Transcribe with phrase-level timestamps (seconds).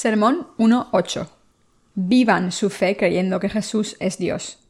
[0.00, 1.26] Sermón 1.8.
[1.96, 4.60] Vivan su fe creyendo que Jesús es Dios.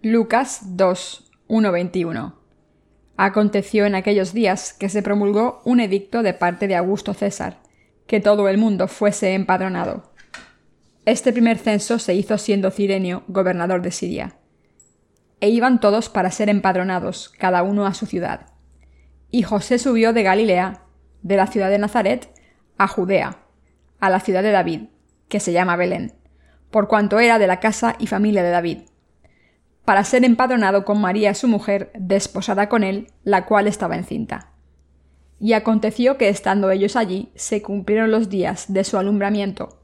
[0.00, 2.34] Lucas 2.1.21.
[3.16, 7.58] Aconteció en aquellos días que se promulgó un edicto de parte de Augusto César,
[8.06, 10.12] que todo el mundo fuese empadronado.
[11.04, 14.36] Este primer censo se hizo siendo Cirenio gobernador de Siria.
[15.40, 18.52] E iban todos para ser empadronados, cada uno a su ciudad.
[19.32, 20.84] Y José subió de Galilea,
[21.22, 22.31] de la ciudad de Nazaret,
[22.78, 23.38] a Judea,
[24.00, 24.82] a la ciudad de David,
[25.28, 26.14] que se llama Belén,
[26.70, 28.78] por cuanto era de la casa y familia de David,
[29.84, 34.52] para ser empadronado con María su mujer, desposada con él, la cual estaba encinta.
[35.40, 39.80] Y aconteció que estando ellos allí, se cumplieron los días de su alumbramiento,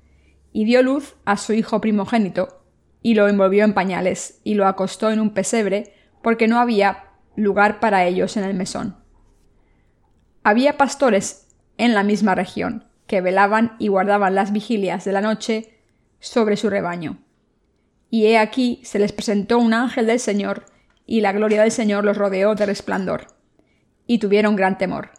[0.52, 2.62] y dio luz a su hijo primogénito,
[3.03, 7.05] y lo envolvió en pañales, y lo acostó en un pesebre, porque no había
[7.36, 8.97] lugar para ellos en el mesón.
[10.44, 11.47] Había pastores
[11.79, 15.81] en la misma región, que velaban y guardaban las vigilias de la noche
[16.21, 17.19] sobre su rebaño.
[18.11, 20.67] Y he aquí se les presentó un ángel del Señor,
[21.06, 23.29] y la gloria del Señor los rodeó de resplandor,
[24.06, 25.11] y tuvieron gran temor.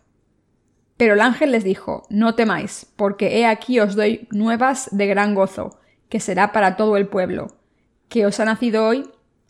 [0.97, 5.33] Pero el ángel les dijo, No temáis, porque he aquí os doy nuevas de gran
[5.33, 7.57] gozo, que será para todo el pueblo,
[8.09, 9.09] que os ha nacido hoy,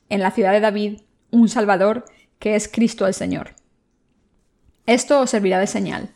[0.09, 2.05] en la ciudad de David, un Salvador,
[2.37, 3.55] que es Cristo el Señor.
[4.85, 6.15] Esto os servirá de señal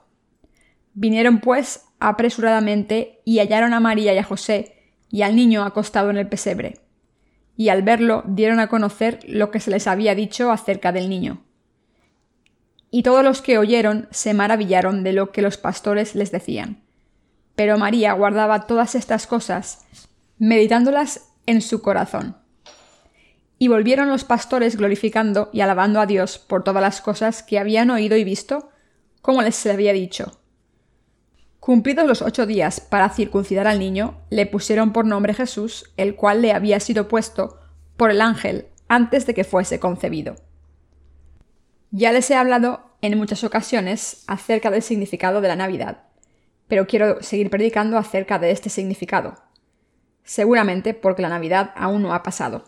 [0.93, 4.75] Vinieron pues apresuradamente y hallaron a María y a José
[5.09, 6.79] y al niño acostado en el pesebre.
[7.55, 11.43] Y al verlo dieron a conocer lo que se les había dicho acerca del niño.
[12.89, 16.83] Y todos los que oyeron se maravillaron de lo que los pastores les decían.
[17.55, 19.85] Pero María guardaba todas estas cosas,
[20.39, 22.37] meditándolas en su corazón.
[23.59, 27.91] Y volvieron los pastores glorificando y alabando a Dios por todas las cosas que habían
[27.91, 28.71] oído y visto,
[29.21, 30.40] como les había dicho.
[31.61, 36.41] Cumplidos los ocho días para circuncidar al niño, le pusieron por nombre Jesús, el cual
[36.41, 37.59] le había sido puesto
[37.97, 40.37] por el ángel antes de que fuese concebido.
[41.91, 46.05] Ya les he hablado en muchas ocasiones acerca del significado de la Navidad,
[46.67, 49.35] pero quiero seguir predicando acerca de este significado.
[50.23, 52.63] Seguramente porque la Navidad aún no ha pasado.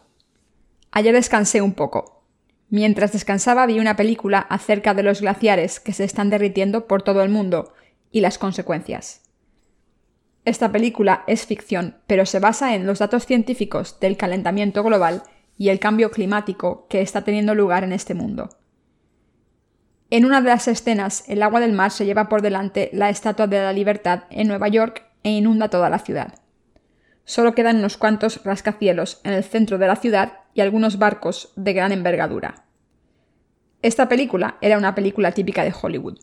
[0.92, 2.24] Ayer descansé un poco.
[2.70, 7.24] Mientras descansaba vi una película acerca de los glaciares que se están derritiendo por todo
[7.24, 7.74] el mundo
[8.14, 9.24] y las consecuencias.
[10.46, 15.24] Esta película es ficción, pero se basa en los datos científicos del calentamiento global
[15.58, 18.50] y el cambio climático que está teniendo lugar en este mundo.
[20.10, 23.48] En una de las escenas, el agua del mar se lleva por delante la Estatua
[23.48, 26.36] de la Libertad en Nueva York e inunda toda la ciudad.
[27.26, 31.74] Solo quedan unos cuantos rascacielos en el centro de la ciudad y algunos barcos de
[31.74, 32.66] gran envergadura.
[33.82, 36.20] Esta película era una película típica de Hollywood.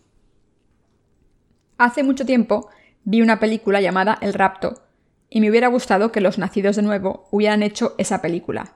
[1.81, 2.69] Hace mucho tiempo
[3.05, 4.83] vi una película llamada El rapto,
[5.31, 8.75] y me hubiera gustado que los nacidos de nuevo hubieran hecho esa película.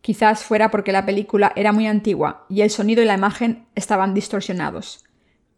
[0.00, 4.14] Quizás fuera porque la película era muy antigua y el sonido y la imagen estaban
[4.14, 5.04] distorsionados,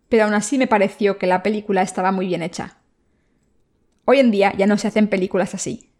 [0.09, 2.79] pero aún así me pareció que la película estaba muy bien hecha.
[4.05, 5.93] Hoy en día ya no se hacen películas así.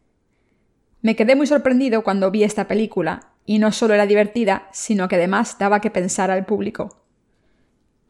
[1.03, 5.15] Me quedé muy sorprendido cuando vi esta película, y no solo era divertida, sino que
[5.15, 7.05] además daba que pensar al público.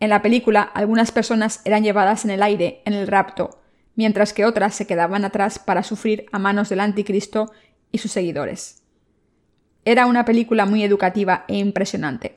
[0.00, 3.60] En la película, algunas personas eran llevadas en el aire en el rapto,
[3.96, 7.50] mientras que otras se quedaban atrás para sufrir a manos del anticristo
[7.90, 8.84] y sus seguidores.
[9.84, 12.34] Era una película muy educativa e impresionante.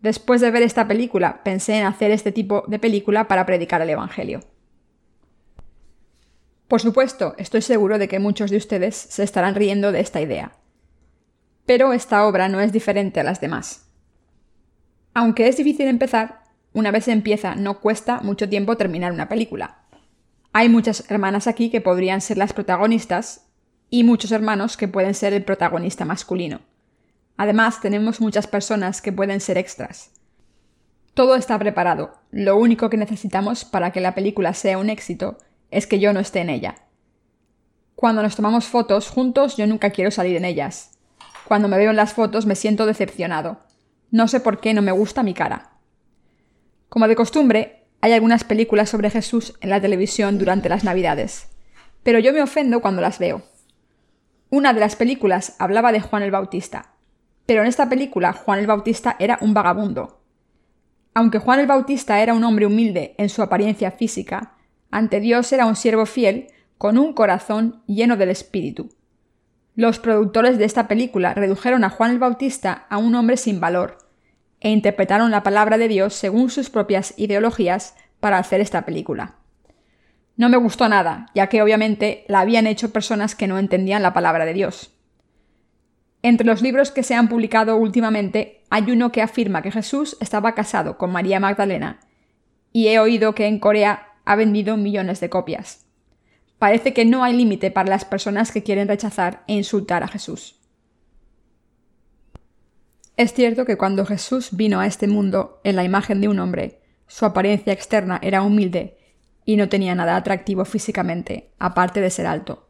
[0.00, 3.90] Después de ver esta película, pensé en hacer este tipo de película para predicar el
[3.90, 4.40] Evangelio.
[6.68, 10.52] Por supuesto, estoy seguro de que muchos de ustedes se estarán riendo de esta idea.
[11.64, 13.87] Pero esta obra no es diferente a las demás.
[15.18, 19.78] Aunque es difícil empezar, una vez se empieza no cuesta mucho tiempo terminar una película.
[20.52, 23.48] Hay muchas hermanas aquí que podrían ser las protagonistas
[23.90, 26.60] y muchos hermanos que pueden ser el protagonista masculino.
[27.36, 30.12] Además, tenemos muchas personas que pueden ser extras.
[31.14, 32.12] Todo está preparado.
[32.30, 35.38] Lo único que necesitamos para que la película sea un éxito
[35.72, 36.76] es que yo no esté en ella.
[37.96, 40.92] Cuando nos tomamos fotos juntos yo nunca quiero salir en ellas.
[41.48, 43.66] Cuando me veo en las fotos me siento decepcionado.
[44.10, 45.72] No sé por qué no me gusta mi cara.
[46.88, 51.48] Como de costumbre, hay algunas películas sobre Jesús en la televisión durante las Navidades,
[52.02, 53.42] pero yo me ofendo cuando las veo.
[54.50, 56.94] Una de las películas hablaba de Juan el Bautista,
[57.44, 60.22] pero en esta película Juan el Bautista era un vagabundo.
[61.12, 64.54] Aunque Juan el Bautista era un hombre humilde en su apariencia física,
[64.90, 66.46] ante Dios era un siervo fiel
[66.78, 68.88] con un corazón lleno del Espíritu.
[69.78, 73.98] Los productores de esta película redujeron a Juan el Bautista a un hombre sin valor,
[74.58, 79.36] e interpretaron la palabra de Dios según sus propias ideologías para hacer esta película.
[80.36, 84.12] No me gustó nada, ya que obviamente la habían hecho personas que no entendían la
[84.12, 84.90] palabra de Dios.
[86.22, 90.56] Entre los libros que se han publicado últimamente hay uno que afirma que Jesús estaba
[90.56, 92.00] casado con María Magdalena,
[92.72, 95.87] y he oído que en Corea ha vendido millones de copias.
[96.58, 100.56] Parece que no hay límite para las personas que quieren rechazar e insultar a Jesús.
[103.16, 106.80] Es cierto que cuando Jesús vino a este mundo en la imagen de un hombre,
[107.08, 108.96] su apariencia externa era humilde
[109.44, 112.68] y no tenía nada atractivo físicamente, aparte de ser alto.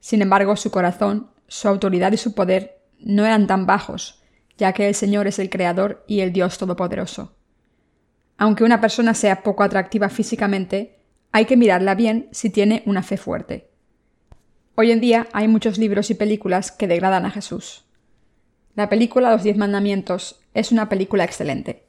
[0.00, 4.22] Sin embargo, su corazón, su autoridad y su poder no eran tan bajos,
[4.58, 7.36] ya que el Señor es el Creador y el Dios Todopoderoso.
[8.36, 10.99] Aunque una persona sea poco atractiva físicamente,
[11.32, 13.70] hay que mirarla bien si tiene una fe fuerte.
[14.74, 17.84] Hoy en día hay muchos libros y películas que degradan a Jesús.
[18.74, 21.86] La película Los Diez Mandamientos es una película excelente.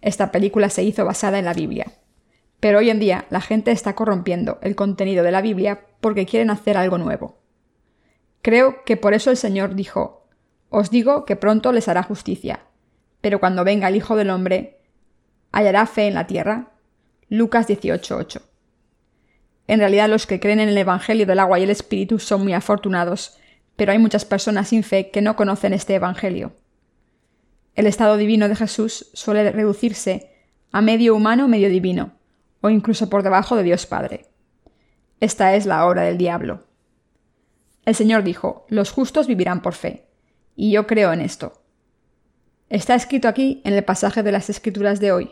[0.00, 1.92] Esta película se hizo basada en la Biblia.
[2.58, 6.50] Pero hoy en día la gente está corrompiendo el contenido de la Biblia porque quieren
[6.50, 7.38] hacer algo nuevo.
[8.42, 10.26] Creo que por eso el Señor dijo,
[10.68, 12.60] Os digo que pronto les hará justicia,
[13.20, 14.80] pero cuando venga el Hijo del Hombre,
[15.52, 16.72] ¿hallará fe en la tierra?
[17.28, 18.49] Lucas 18:8.
[19.70, 22.54] En realidad los que creen en el Evangelio del agua y el Espíritu son muy
[22.54, 23.38] afortunados,
[23.76, 26.56] pero hay muchas personas sin fe que no conocen este Evangelio.
[27.76, 30.32] El estado divino de Jesús suele reducirse
[30.72, 32.14] a medio humano, medio divino,
[32.62, 34.26] o incluso por debajo de Dios Padre.
[35.20, 36.64] Esta es la obra del diablo.
[37.84, 40.08] El Señor dijo, los justos vivirán por fe,
[40.56, 41.62] y yo creo en esto.
[42.70, 45.30] Está escrito aquí en el pasaje de las Escrituras de hoy.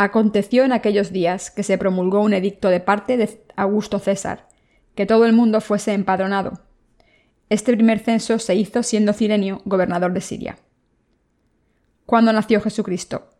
[0.00, 4.46] Aconteció en aquellos días que se promulgó un edicto de parte de Augusto César,
[4.94, 6.62] que todo el mundo fuese empadronado.
[7.48, 10.58] Este primer censo se hizo siendo Cirenio gobernador de Siria.
[12.06, 13.30] ¿Cuándo nació Jesucristo?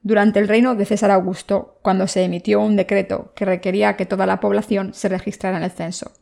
[0.00, 4.24] Durante el reino de César Augusto, cuando se emitió un decreto que requería que toda
[4.24, 6.12] la población se registrara en el censo.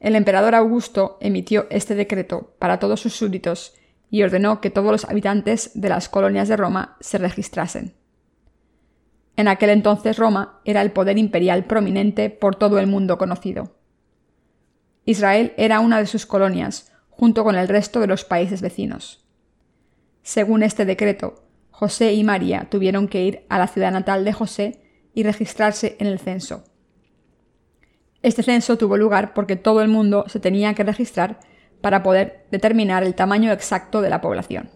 [0.00, 3.74] El emperador Augusto emitió este decreto para todos sus súbditos
[4.10, 7.95] y ordenó que todos los habitantes de las colonias de Roma se registrasen.
[9.36, 13.76] En aquel entonces Roma era el poder imperial prominente por todo el mundo conocido.
[15.04, 19.24] Israel era una de sus colonias, junto con el resto de los países vecinos.
[20.22, 24.82] Según este decreto, José y María tuvieron que ir a la ciudad natal de José
[25.14, 26.64] y registrarse en el censo.
[28.22, 31.40] Este censo tuvo lugar porque todo el mundo se tenía que registrar
[31.80, 34.70] para poder determinar el tamaño exacto de la población.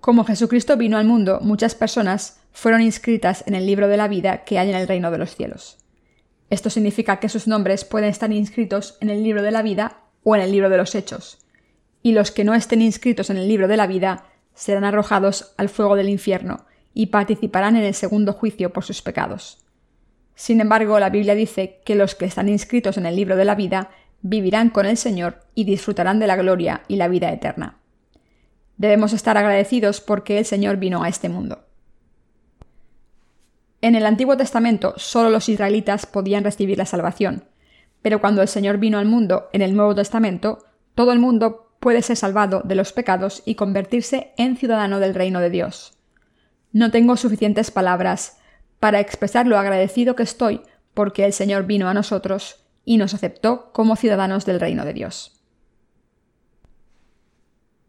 [0.00, 4.44] Como Jesucristo vino al mundo, muchas personas fueron inscritas en el libro de la vida
[4.44, 5.78] que hay en el reino de los cielos.
[6.50, 10.36] Esto significa que sus nombres pueden estar inscritos en el libro de la vida o
[10.36, 11.38] en el libro de los hechos,
[12.02, 15.68] y los que no estén inscritos en el libro de la vida serán arrojados al
[15.68, 19.64] fuego del infierno y participarán en el segundo juicio por sus pecados.
[20.34, 23.54] Sin embargo, la Biblia dice que los que están inscritos en el libro de la
[23.54, 23.90] vida
[24.20, 27.78] vivirán con el Señor y disfrutarán de la gloria y la vida eterna.
[28.76, 31.64] Debemos estar agradecidos porque el Señor vino a este mundo.
[33.82, 37.44] En el Antiguo Testamento solo los israelitas podían recibir la salvación,
[38.00, 42.00] pero cuando el Señor vino al mundo en el Nuevo Testamento, todo el mundo puede
[42.02, 45.98] ser salvado de los pecados y convertirse en ciudadano del reino de Dios.
[46.72, 48.38] No tengo suficientes palabras
[48.78, 50.62] para expresar lo agradecido que estoy
[50.94, 55.42] porque el Señor vino a nosotros y nos aceptó como ciudadanos del reino de Dios.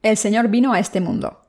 [0.02, 1.43] El Señor vino a este mundo.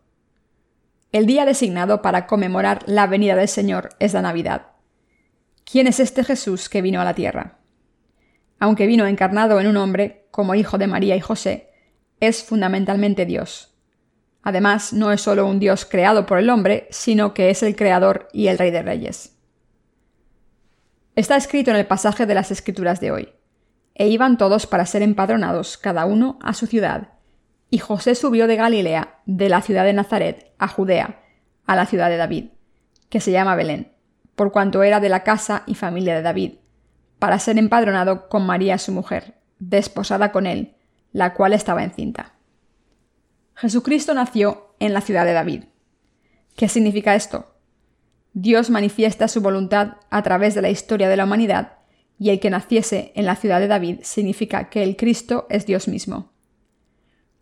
[1.15, 4.73] El día designado para conmemorar la venida del Señor es la Navidad.
[5.65, 7.59] ¿Quién es este Jesús que vino a la tierra?
[8.59, 11.71] Aunque vino encarnado en un hombre, como hijo de María y José,
[12.19, 13.79] es fundamentalmente Dios.
[14.43, 18.27] Además, no es solo un Dios creado por el hombre, sino que es el Creador
[18.33, 19.37] y el Rey de Reyes.
[21.15, 23.29] Está escrito en el pasaje de las Escrituras de hoy.
[23.95, 27.14] E iban todos para ser empadronados, cada uno a su ciudad,
[27.75, 31.25] y José subió de Galilea, de la ciudad de Nazaret, a Judea,
[31.67, 32.51] a la ciudad de David,
[33.09, 33.91] que se llama Belén,
[34.37, 36.53] por cuanto era de la casa y familia de David,
[37.19, 40.77] para ser empadronado con María su mujer, desposada con él,
[41.11, 42.37] la cual estaba encinta.
[43.57, 45.65] Jesucristo nació en la ciudad de David.
[46.55, 47.57] ¿Qué significa esto?
[48.35, 51.79] Dios manifiesta su voluntad a través de la historia de la humanidad,
[52.21, 55.89] y el que naciese en la ciudad de David significa que el Cristo es Dios
[55.89, 56.34] mismo.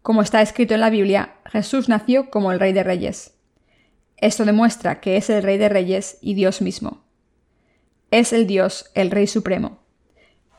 [0.03, 3.35] Como está escrito en la Biblia, Jesús nació como el Rey de Reyes.
[4.17, 7.05] Esto demuestra que es el Rey de Reyes y Dios mismo.
[8.11, 9.79] Es el Dios, el Rey Supremo.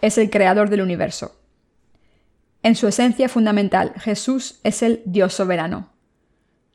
[0.02, 1.40] Es el Creador del universo.
[2.62, 5.92] En su esencia fundamental, Jesús es el Dios soberano.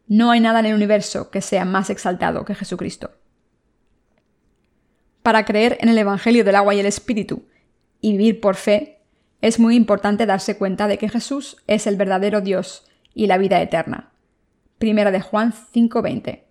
[0.06, 3.12] No hay nada en el universo que sea más exaltado que Jesucristo.
[5.22, 7.48] Para creer en el Evangelio del agua y el Espíritu
[8.00, 8.97] y vivir por fe,
[9.40, 13.60] es muy importante darse cuenta de que Jesús es el verdadero Dios y la vida
[13.60, 14.10] eterna.
[14.78, 16.44] Primera de Juan 5:20.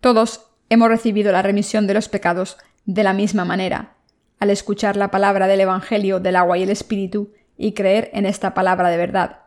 [0.00, 3.94] Todos hemos recibido la remisión de los pecados de la misma manera,
[4.38, 8.52] al escuchar la palabra del Evangelio del agua y el Espíritu y creer en esta
[8.52, 9.40] palabra de verdad.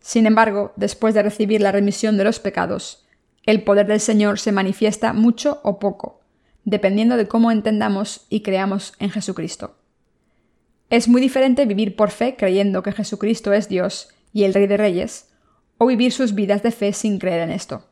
[0.00, 3.06] Sin embargo, después de recibir la remisión de los pecados,
[3.44, 6.20] el poder del Señor se manifiesta mucho o poco,
[6.64, 9.76] dependiendo de cómo entendamos y creamos en Jesucristo.
[10.92, 14.76] Es muy diferente vivir por fe creyendo que Jesucristo es Dios y el Rey de
[14.76, 15.30] Reyes,
[15.78, 17.88] o vivir sus vidas de fe sin creer en esto.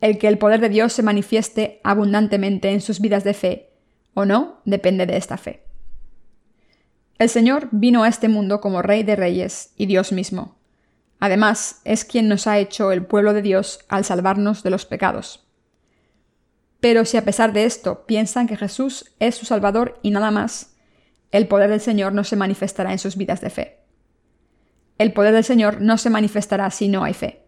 [0.00, 3.70] El que el poder de Dios se manifieste abundantemente en sus vidas de fe
[4.14, 5.64] o no depende de esta fe.
[7.18, 10.60] El Señor vino a este mundo como Rey de Reyes y Dios mismo.
[11.18, 15.44] Además, es quien nos ha hecho el pueblo de Dios al salvarnos de los pecados.
[16.78, 20.77] Pero si a pesar de esto piensan que Jesús es su Salvador y nada más,
[21.30, 23.78] el poder del Señor no se manifestará en sus vidas de fe.
[24.98, 27.44] El poder del Señor no se manifestará si no hay fe.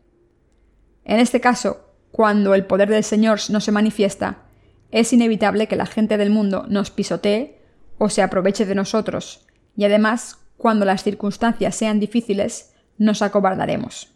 [1.04, 4.42] En este caso, cuando el poder del Señor no se manifiesta,
[4.90, 7.60] es inevitable que la gente del mundo nos pisotee
[7.99, 9.46] o se aproveche de nosotros,
[9.76, 14.12] y además, cuando las circunstancias sean difíciles, nos acobardaremos.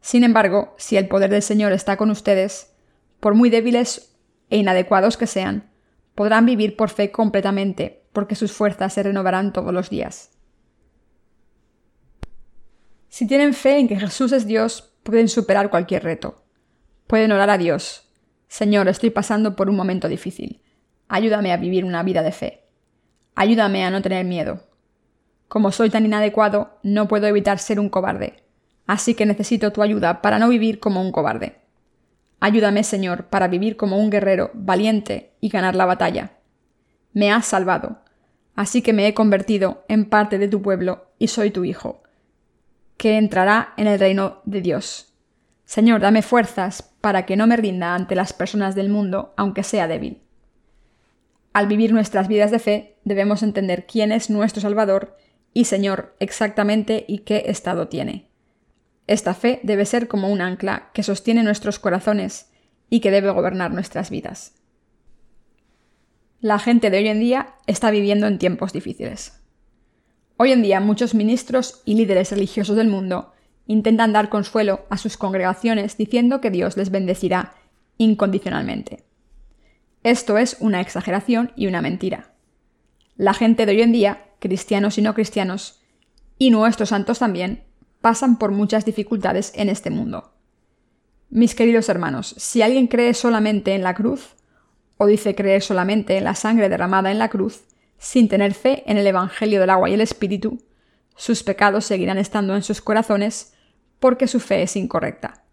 [0.00, 2.74] Sin embargo, si el poder del Señor está con ustedes,
[3.20, 4.16] por muy débiles
[4.50, 5.70] e inadecuados que sean,
[6.14, 10.30] podrán vivir por fe completamente, porque sus fuerzas se renovarán todos los días.
[13.10, 16.42] Si tienen fe en que Jesús es Dios, pueden superar cualquier reto.
[17.06, 18.08] Pueden orar a Dios.
[18.48, 20.62] Señor, estoy pasando por un momento difícil.
[21.08, 22.64] Ayúdame a vivir una vida de fe.
[23.34, 24.62] Ayúdame a no tener miedo.
[25.46, 28.44] Como soy tan inadecuado, no puedo evitar ser un cobarde.
[28.86, 31.60] Así que necesito tu ayuda para no vivir como un cobarde.
[32.40, 36.38] Ayúdame, Señor, para vivir como un guerrero valiente y ganar la batalla.
[37.12, 38.05] Me has salvado,
[38.56, 42.02] así que me he convertido en parte de tu pueblo y soy tu hijo,
[42.96, 45.12] que entrará en el reino de Dios.
[45.64, 49.86] Señor, dame fuerzas para que no me rinda ante las personas del mundo, aunque sea
[49.86, 50.22] débil.
[51.52, 55.16] Al vivir nuestras vidas de fe, debemos entender quién es nuestro Salvador
[55.52, 58.28] y Señor exactamente y qué estado tiene.
[59.06, 62.50] Esta fe debe ser como un ancla que sostiene nuestros corazones
[62.90, 64.55] y que debe gobernar nuestras vidas.
[66.42, 69.40] La gente de hoy en día está viviendo en tiempos difíciles.
[70.36, 73.32] Hoy en día muchos ministros y líderes religiosos del mundo
[73.66, 77.54] intentan dar consuelo a sus congregaciones diciendo que Dios les bendecirá
[77.96, 79.04] incondicionalmente.
[80.02, 82.34] Esto es una exageración y una mentira.
[83.16, 85.80] La gente de hoy en día, cristianos y no cristianos,
[86.36, 87.64] y nuestros santos también,
[88.02, 90.34] pasan por muchas dificultades en este mundo.
[91.30, 94.35] Mis queridos hermanos, si alguien cree solamente en la cruz,
[94.98, 97.64] o dice creer solamente en la sangre derramada en la cruz,
[97.98, 100.62] sin tener fe en el Evangelio del agua y el Espíritu,
[101.16, 103.54] sus pecados seguirán estando en sus corazones
[104.00, 105.44] porque su fe es incorrecta.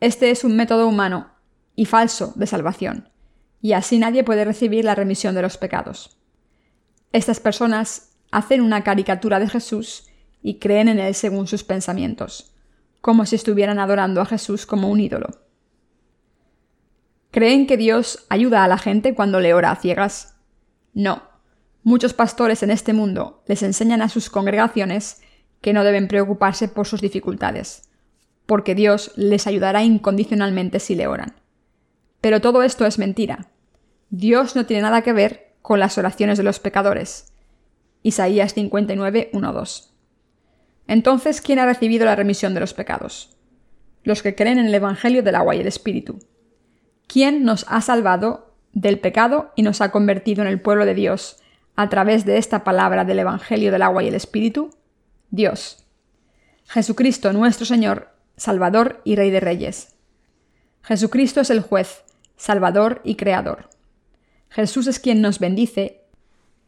[0.00, 1.30] Este es un método humano
[1.74, 3.10] y falso de salvación,
[3.60, 6.18] y así nadie puede recibir la remisión de los pecados.
[7.12, 10.08] Estas personas hacen una caricatura de Jesús
[10.42, 12.54] y creen en él según sus pensamientos,
[13.00, 15.47] como si estuvieran adorando a Jesús como un ídolo.
[17.30, 20.36] ¿Creen que Dios ayuda a la gente cuando le ora a ciegas?
[20.94, 21.22] No.
[21.82, 25.20] Muchos pastores en este mundo les enseñan a sus congregaciones
[25.60, 27.88] que no deben preocuparse por sus dificultades,
[28.46, 31.34] porque Dios les ayudará incondicionalmente si le oran.
[32.20, 33.50] Pero todo esto es mentira.
[34.10, 37.32] Dios no tiene nada que ver con las oraciones de los pecadores.
[38.02, 39.94] Isaías 59, 2.
[40.86, 43.36] Entonces, ¿quién ha recibido la remisión de los pecados?
[44.02, 46.18] Los que creen en el Evangelio del agua y el Espíritu.
[47.08, 51.38] ¿Quién nos ha salvado del pecado y nos ha convertido en el pueblo de Dios
[51.74, 54.70] a través de esta palabra del Evangelio del agua y el Espíritu?
[55.30, 55.86] Dios.
[56.66, 59.96] Jesucristo nuestro Señor, Salvador y Rey de Reyes.
[60.82, 62.04] Jesucristo es el juez,
[62.36, 63.70] Salvador y Creador.
[64.50, 66.02] Jesús es quien nos bendice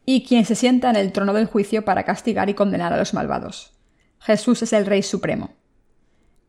[0.07, 3.13] y quien se sienta en el trono del juicio para castigar y condenar a los
[3.13, 3.73] malvados.
[4.17, 5.53] Jesús es el Rey Supremo.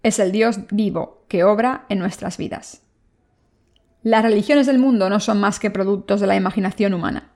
[0.03, 2.82] Es el Dios vivo que obra en nuestras vidas.
[4.03, 7.31] Las religiones del mundo no son más que productos de la imaginación humana,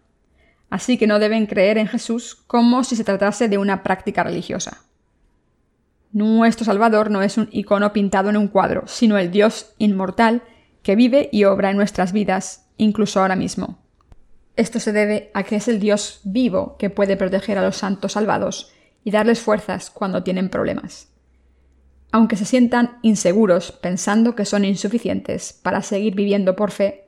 [0.68, 4.82] así que no deben creer en Jesús como si se tratase de una práctica religiosa.
[6.10, 10.42] Nuestro Salvador no es un icono pintado en un cuadro, sino el Dios inmortal
[10.82, 13.78] que vive y obra en nuestras vidas, incluso ahora mismo.
[14.56, 18.12] Esto se debe a que es el Dios vivo que puede proteger a los santos
[18.12, 18.72] salvados
[19.04, 21.12] y darles fuerzas cuando tienen problemas.
[22.12, 27.06] Aunque se sientan inseguros pensando que son insuficientes para seguir viviendo por fe,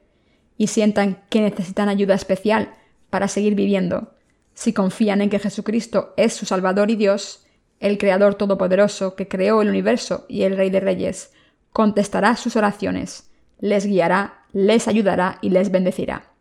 [0.58, 2.74] y sientan que necesitan ayuda especial
[3.10, 4.14] para seguir viviendo,
[4.52, 7.46] si confían en que Jesucristo es su Salvador y Dios,
[7.78, 11.32] el Creador Todopoderoso que creó el universo y el Rey de Reyes,
[11.72, 16.32] contestará sus oraciones, les guiará, les ayudará y les bendecirá.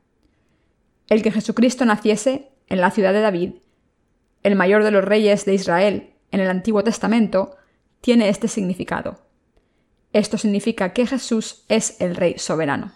[1.10, 3.52] El que Jesucristo naciese en la ciudad de David,
[4.42, 7.56] el mayor de los reyes de Israel en el Antiguo Testamento,
[8.08, 9.20] tiene este significado.
[10.14, 12.94] Esto significa que Jesús es el Rey soberano.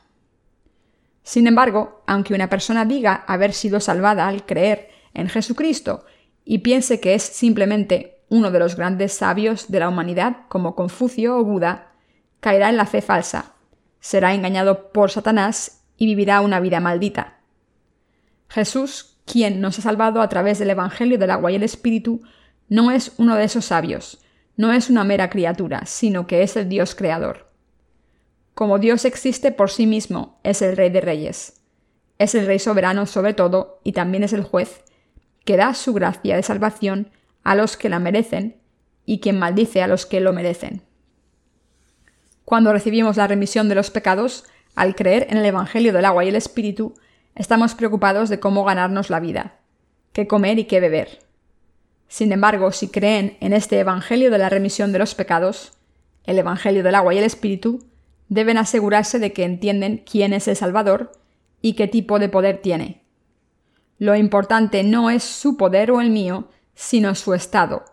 [1.22, 6.06] Sin embargo, aunque una persona diga haber sido salvada al creer en Jesucristo
[6.46, 11.38] y piense que es simplemente uno de los grandes sabios de la humanidad como Confucio
[11.38, 11.91] o Buda,
[12.39, 13.56] caerá en la fe falsa,
[14.00, 17.41] será engañado por Satanás y vivirá una vida maldita.
[18.48, 22.22] Jesús, quien nos ha salvado a través del Evangelio del agua y el Espíritu,
[22.70, 24.22] no es uno de esos sabios,
[24.62, 27.48] no es una mera criatura, sino que es el Dios creador.
[28.53, 31.60] Como Dios existe por sí mismo, es el Rey de Reyes.
[32.20, 34.84] Es el Rey soberano sobre todo y también es el juez,
[35.46, 37.10] que da su gracia de salvación
[37.44, 38.62] a los que la merecen
[39.03, 40.84] y quien maldice a los que lo merecen.
[42.46, 46.27] Cuando recibimos la remisión de los pecados, al creer en el Evangelio del agua y
[46.27, 46.94] el Espíritu,
[47.34, 49.56] estamos preocupados de cómo ganarnos la vida,
[50.13, 51.30] qué comer y qué beber.
[52.11, 55.71] Sin embargo, si creen en este Evangelio de la remisión de los pecados,
[56.25, 57.85] el Evangelio del agua y el Espíritu,
[58.27, 61.13] deben asegurarse de que entienden quién es el Salvador
[61.61, 63.01] y qué tipo de poder tiene.
[63.97, 67.85] Lo importante no es su poder o el mío, sino su estado,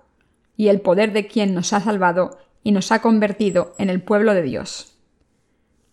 [0.57, 4.35] y el poder de quien nos ha salvado y nos ha convertido en el pueblo
[4.35, 4.99] de Dios.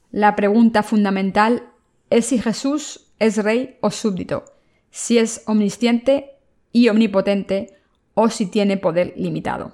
[0.10, 1.70] La pregunta fundamental
[2.10, 4.46] es si Jesús es rey o súbdito,
[4.90, 6.40] si es omnisciente
[6.72, 7.76] y omnipotente
[8.16, 9.74] o si tiene poder limitado.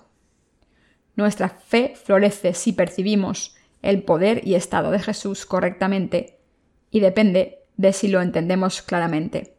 [1.16, 6.40] Nuestra fe florece si percibimos el poder y estado de Jesús correctamente
[6.90, 9.56] y depende de si lo entendemos claramente.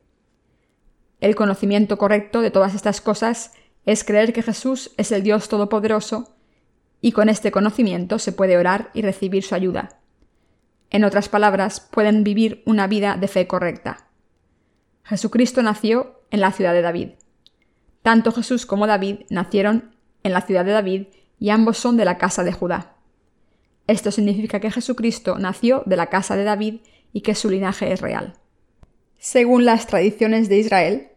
[1.21, 3.53] El conocimiento correcto de todas estas cosas
[3.87, 6.35] es creer que Jesús es el Dios Todopoderoso
[7.01, 10.01] y con este conocimiento se puede orar y recibir su ayuda.
[10.91, 14.09] En otras palabras, pueden vivir una vida de fe correcta.
[15.05, 17.09] Jesucristo nació en la ciudad de David.
[18.03, 21.07] Tanto Jesús como David nacieron en la ciudad de David
[21.39, 22.97] y ambos son de la casa de Judá.
[23.87, 26.81] Esto significa que Jesucristo nació de la casa de David
[27.13, 28.35] y que su linaje es real.
[29.19, 31.09] Según las tradiciones de Israel,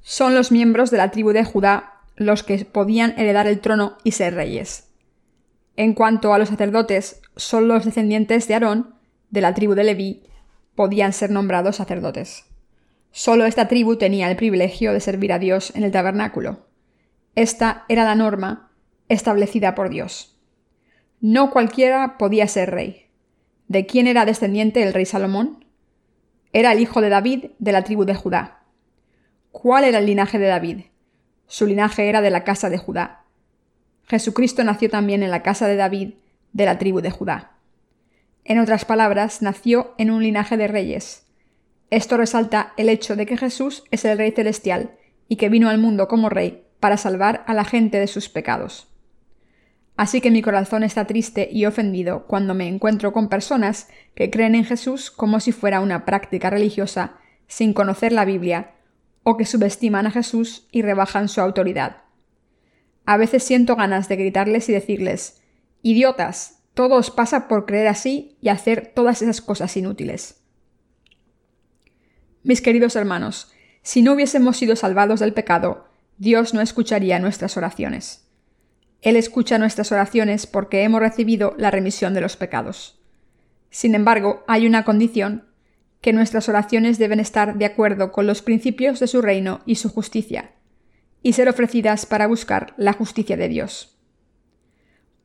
[0.00, 4.12] son los miembros de la tribu de Judá los que podían heredar el trono y
[4.12, 4.88] ser reyes.
[5.76, 8.94] En cuanto a los sacerdotes, son los descendientes de Aarón,
[9.30, 10.22] de la tribu de Leví,
[10.74, 12.44] podían ser nombrados sacerdotes.
[13.16, 16.66] Solo esta tribu tenía el privilegio de servir a Dios en el tabernáculo.
[17.36, 18.72] Esta era la norma
[19.08, 20.36] establecida por Dios.
[21.20, 23.06] No cualquiera podía ser rey.
[23.68, 25.64] ¿De quién era descendiente el rey Salomón?
[26.52, 28.64] Era el hijo de David de la tribu de Judá.
[29.52, 30.80] ¿Cuál era el linaje de David?
[31.46, 33.26] Su linaje era de la casa de Judá.
[34.08, 36.14] Jesucristo nació también en la casa de David,
[36.52, 37.52] de la tribu de Judá.
[38.42, 41.23] En otras palabras, nació en un linaje de reyes.
[41.94, 44.96] Esto resalta el hecho de que Jesús es el Rey celestial
[45.28, 48.88] y que vino al mundo como Rey para salvar a la gente de sus pecados.
[49.96, 54.56] Así que mi corazón está triste y ofendido cuando me encuentro con personas que creen
[54.56, 58.72] en Jesús como si fuera una práctica religiosa, sin conocer la Biblia
[59.22, 61.98] o que subestiman a Jesús y rebajan su autoridad.
[63.06, 65.44] A veces siento ganas de gritarles y decirles
[65.82, 70.43] Idiotas, todo os pasa por creer así y hacer todas esas cosas inútiles.
[72.44, 78.28] Mis queridos hermanos, si no hubiésemos sido salvados del pecado, Dios no escucharía nuestras oraciones.
[79.00, 83.00] Él escucha nuestras oraciones porque hemos recibido la remisión de los pecados.
[83.70, 85.46] Sin embargo, hay una condición
[86.02, 89.88] que nuestras oraciones deben estar de acuerdo con los principios de su reino y su
[89.88, 90.52] justicia,
[91.22, 93.96] y ser ofrecidas para buscar la justicia de Dios.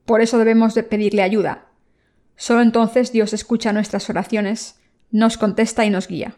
[0.06, 1.68] Por eso debemos de pedirle ayuda.
[2.38, 4.80] Solo entonces Dios escucha nuestras oraciones,
[5.12, 6.38] nos contesta y nos guía.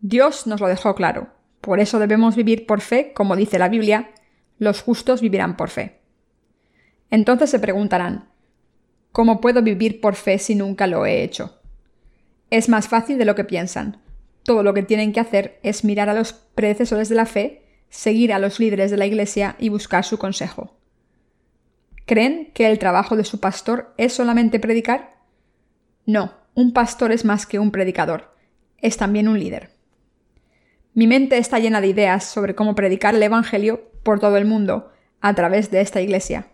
[0.00, 1.28] Dios nos lo dejó claro.
[1.60, 4.12] Por eso debemos vivir por fe, como dice la Biblia,
[4.58, 6.00] los justos vivirán por fe.
[7.10, 8.30] Entonces se preguntarán,
[9.12, 11.60] ¿cómo puedo vivir por fe si nunca lo he hecho?
[12.48, 14.00] Es más fácil de lo que piensan.
[14.42, 18.32] Todo lo que tienen que hacer es mirar a los predecesores de la fe, seguir
[18.32, 20.76] a los líderes de la Iglesia y buscar su consejo.
[22.06, 25.18] ¿Creen que el trabajo de su pastor es solamente predicar?
[26.06, 28.34] No, un pastor es más que un predicador,
[28.78, 29.79] es también un líder.
[30.94, 34.90] Mi mente está llena de ideas sobre cómo predicar el Evangelio por todo el mundo
[35.20, 36.48] a través de esta iglesia.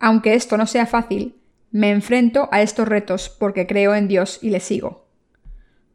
[0.00, 1.36] Aunque esto no sea fácil,
[1.70, 5.06] me enfrento a estos retos porque creo en Dios y le sigo.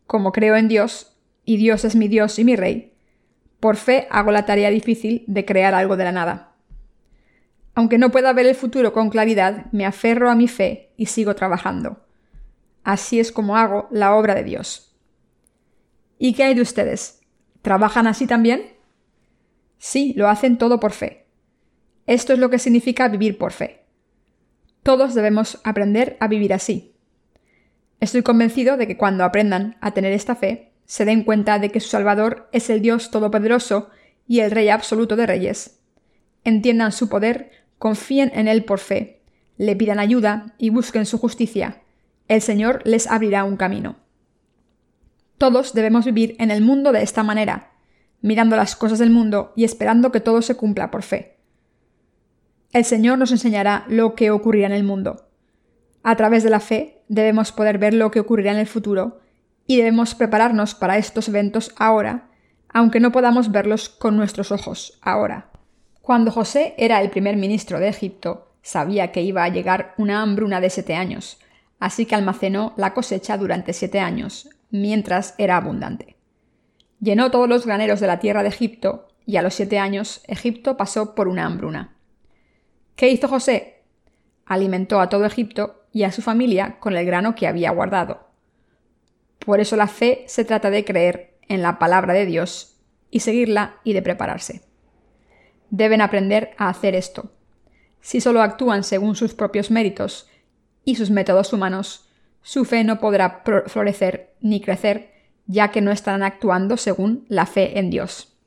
[0.08, 2.94] Como creo en Dios, y Dios es mi Dios y mi Rey,
[3.60, 6.54] por fe hago la tarea difícil de crear algo de la nada.
[7.74, 11.36] Aunque no pueda ver el futuro con claridad, me aferro a mi fe y sigo
[11.36, 12.06] trabajando.
[12.84, 14.96] Así es como hago la obra de Dios.
[16.18, 17.21] ¿Y qué hay de ustedes?
[17.62, 18.74] ¿Trabajan así también?
[19.78, 21.26] Sí, lo hacen todo por fe.
[22.08, 23.86] Esto es lo que significa vivir por fe.
[24.84, 26.96] Todos debemos aprender a vivir así.
[28.00, 31.80] Estoy convencido de que cuando aprendan a tener esta fe, se den cuenta de que
[31.80, 33.90] su Salvador es el Dios Todopoderoso
[34.28, 35.80] y el Rey absoluto de reyes.
[36.44, 39.22] Entiendan su poder, confíen en Él por fe,
[39.58, 41.82] le pidan ayuda y busquen su justicia.
[42.28, 44.01] El Señor les abrirá un camino.
[45.42, 47.72] Todos debemos vivir en el mundo de esta manera,
[48.22, 51.40] mirando las cosas del mundo y esperando que todo se cumpla por fe.
[52.72, 55.32] El Señor nos enseñará lo que ocurrirá en el mundo.
[56.04, 59.20] A través de la fe debemos poder ver lo que ocurrirá en el futuro
[59.66, 62.30] y debemos prepararnos para estos eventos ahora,
[62.70, 65.50] aunque no podamos verlos con nuestros ojos ahora.
[66.04, 70.62] Cuando José era el primer ministro de Egipto, sabía que iba a llegar una hambruna
[70.62, 71.40] de siete años,
[71.80, 76.16] así que almacenó la cosecha durante siete años, mientras era abundante.
[77.00, 80.78] Llenó todos los graneros de la tierra de Egipto, y a los siete años Egipto
[80.78, 81.96] pasó por una hambruna.
[82.96, 83.84] ¿Qué hizo José?
[84.46, 88.28] Alimentó a todo Egipto y a su familia con el grano que había guardado.
[89.40, 92.78] Por eso la fe se trata de creer en la palabra de Dios
[93.10, 94.62] y seguirla y de prepararse.
[95.70, 97.32] Deben aprender a hacer esto.
[98.02, 100.30] Si solo actúan según sus propios méritos
[100.84, 102.11] y sus métodos humanos,
[102.42, 105.12] su fe no podrá florecer ni crecer,
[105.46, 108.38] ya que no estarán actuando según la fe en Dios.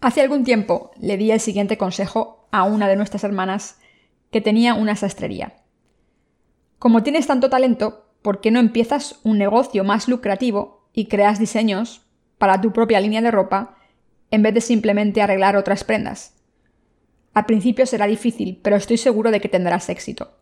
[0.00, 3.78] Hace algún tiempo le di el siguiente consejo a una de nuestras hermanas
[4.30, 5.54] que tenía una sastrería.
[6.78, 12.02] Como tienes tanto talento, ¿por qué no empiezas un negocio más lucrativo y creas diseños
[12.38, 13.76] para tu propia línea de ropa
[14.30, 16.34] en vez de simplemente arreglar otras prendas?
[17.32, 20.36] Al principio será difícil, pero estoy seguro de que tendrás éxito.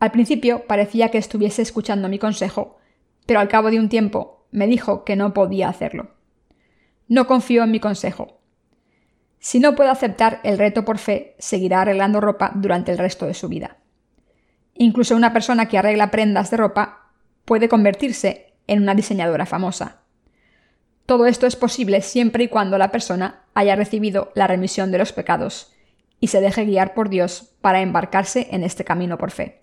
[0.00, 2.78] Al principio parecía que estuviese escuchando mi consejo,
[3.26, 6.10] pero al cabo de un tiempo me dijo que no podía hacerlo.
[7.08, 8.38] No confío en mi consejo.
[9.40, 13.34] Si no puede aceptar el reto por fe, seguirá arreglando ropa durante el resto de
[13.34, 13.78] su vida.
[14.74, 17.10] Incluso una persona que arregla prendas de ropa
[17.44, 20.02] puede convertirse en una diseñadora famosa.
[21.06, 25.12] Todo esto es posible siempre y cuando la persona haya recibido la remisión de los
[25.12, 25.72] pecados
[26.20, 29.62] y se deje guiar por Dios para embarcarse en este camino por fe.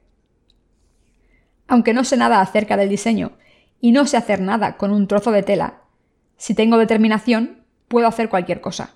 [1.68, 3.34] Aunque no sé nada acerca del diseño
[3.82, 5.82] y no sé hacer nada con un trozo de tela,
[6.38, 8.96] si tengo determinación, puedo hacer cualquier cosa.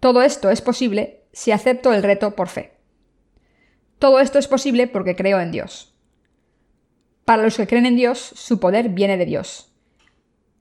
[0.00, 2.72] Todo esto es posible si acepto el reto por fe.
[3.98, 5.94] Todo esto es posible porque creo en Dios.
[7.24, 9.72] Para los que creen en Dios, su poder viene de Dios.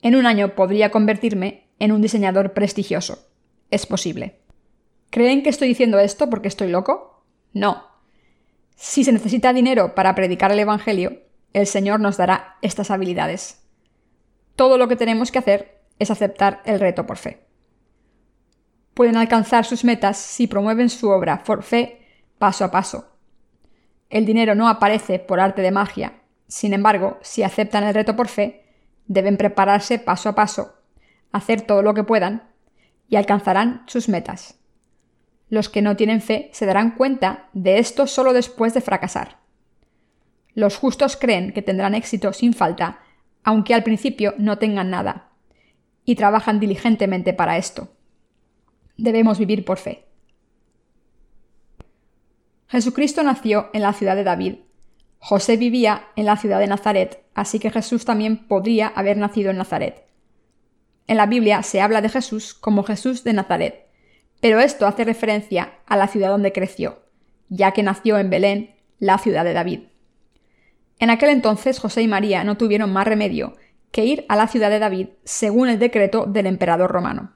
[0.02, 3.28] En un año podría convertirme en un diseñador prestigioso.
[3.72, 4.40] Es posible.
[5.10, 7.24] ¿Creen que estoy diciendo esto porque estoy loco?
[7.54, 7.89] No,
[8.82, 11.20] si se necesita dinero para predicar el Evangelio,
[11.52, 13.62] el Señor nos dará estas habilidades.
[14.56, 17.46] Todo lo que tenemos que hacer es aceptar el reto por fe.
[18.94, 23.18] Pueden alcanzar sus metas si promueven su obra por fe paso a paso.
[24.10, 26.22] El dinero no aparece por arte de magia.
[26.48, 28.64] Sin embargo, si aceptan el reto por fe,
[29.08, 30.74] deben prepararse paso a paso,
[31.34, 32.50] hacer todo lo que puedan
[33.10, 34.59] y alcanzarán sus metas.
[35.50, 39.40] Los que no tienen fe se darán cuenta de esto solo después de fracasar.
[40.54, 43.00] Los justos creen que tendrán éxito sin falta,
[43.44, 45.32] aunque al principio no tengan nada,
[46.06, 47.90] y trabajan diligentemente para esto.
[48.98, 50.06] Debemos vivir por fe.
[52.68, 54.56] Jesucristo nació en la ciudad de David.
[55.18, 59.58] José vivía en la ciudad de Nazaret, así que Jesús también podría haber nacido en
[59.58, 60.06] Nazaret.
[61.08, 63.89] En la Biblia se habla de Jesús como Jesús de Nazaret,
[64.40, 67.00] pero esto hace referencia a la ciudad donde creció,
[67.50, 69.82] ya que nació en Belén, la ciudad de David.
[71.00, 73.56] En aquel entonces José y María no tuvieron más remedio
[73.92, 77.34] que ir a la ciudad de David según el decreto del emperador romano.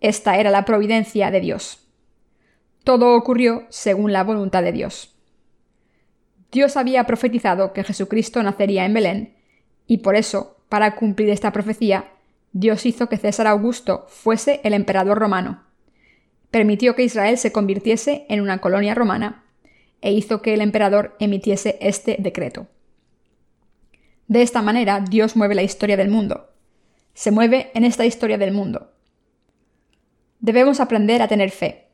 [0.00, 1.86] Esta era la providencia de Dios.
[2.84, 5.14] Todo ocurrió según la voluntad de Dios.
[6.52, 9.34] Dios había profetizado que Jesucristo nacería en Belén,
[9.86, 12.12] y por eso, para cumplir esta profecía,
[12.52, 15.64] Dios hizo que César Augusto fuese el emperador romano.
[16.50, 19.44] Permitió que Israel se convirtiese en una colonia romana
[20.00, 22.66] e hizo que el emperador emitiese este decreto.
[24.28, 26.50] De esta manera, Dios mueve la historia del mundo.
[27.14, 28.92] Se mueve en esta historia del mundo.
[30.40, 31.88] Debemos aprender a tener fe.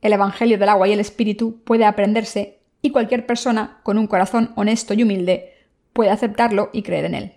[0.00, 4.52] El Evangelio del agua y el Espíritu puede aprenderse y cualquier persona con un corazón
[4.56, 5.54] honesto y humilde
[5.92, 7.32] puede aceptarlo y creer en él.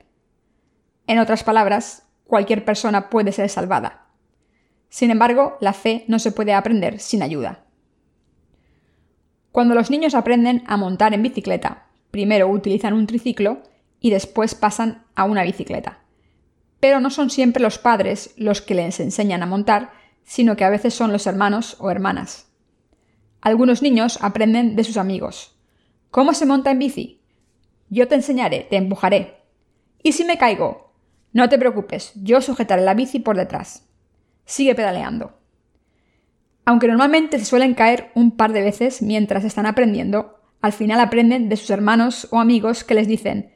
[1.07, 4.08] En otras palabras, cualquier persona puede ser salvada.
[4.89, 7.63] Sin embargo, la fe no se puede aprender sin ayuda.
[9.51, 13.63] Cuando los niños aprenden a montar en bicicleta, primero utilizan un triciclo
[13.99, 15.99] y después pasan a una bicicleta.
[16.79, 19.91] Pero no son siempre los padres los que les enseñan a montar,
[20.23, 22.47] sino que a veces son los hermanos o hermanas.
[23.41, 25.55] Algunos niños aprenden de sus amigos.
[26.11, 27.21] ¿Cómo se monta en bici?
[27.89, 29.41] Yo te enseñaré, te empujaré.
[30.03, 30.93] ¿Y si me caigo?
[31.33, 33.88] No te preocupes, yo sujetaré la bici por detrás.
[34.49, 35.37] Sigue pedaleando.
[36.65, 41.49] Aunque normalmente se suelen caer un par de veces mientras están aprendiendo, al final aprenden
[41.49, 43.51] de sus hermanos o amigos que les dicen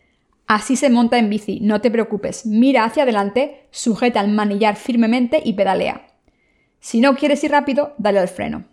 [0.45, 5.41] Así se monta en bici, no te preocupes, mira hacia adelante, sujeta el manillar firmemente
[5.43, 6.05] y pedalea.
[6.79, 8.65] Si no quieres ir rápido, dale al freno.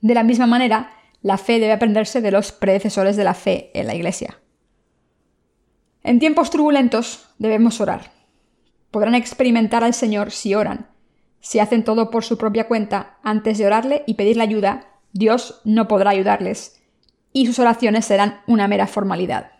[0.00, 3.88] De la misma manera, la fe debe aprenderse de los predecesores de la fe en
[3.88, 4.38] la Iglesia.
[6.02, 8.17] En tiempos turbulentos debemos orar.
[8.90, 10.88] Podrán experimentar al Señor si oran.
[11.40, 15.88] Si hacen todo por su propia cuenta antes de orarle y pedirle ayuda, Dios no
[15.88, 16.80] podrá ayudarles,
[17.32, 19.52] y sus oraciones serán una mera formalidad.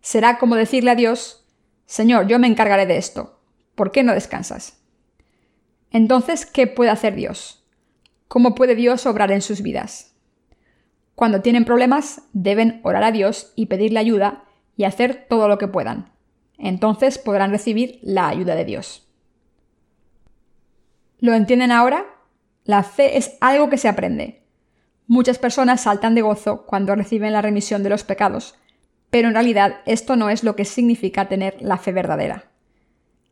[0.00, 1.46] Será como decirle a Dios,
[1.86, 3.40] Señor, yo me encargaré de esto.
[3.74, 4.80] ¿Por qué no descansas?
[5.90, 7.64] Entonces, ¿qué puede hacer Dios?
[8.28, 10.14] ¿Cómo puede Dios obrar en sus vidas?
[11.14, 14.44] Cuando tienen problemas, deben orar a Dios y pedirle ayuda
[14.76, 16.12] y hacer todo lo que puedan.
[16.58, 19.08] Entonces podrán recibir la ayuda de Dios.
[21.20, 22.04] ¿Lo entienden ahora?
[22.64, 24.42] La fe es algo que se aprende.
[25.06, 28.56] Muchas personas saltan de gozo cuando reciben la remisión de los pecados,
[29.10, 32.50] pero en realidad esto no es lo que significa tener la fe verdadera.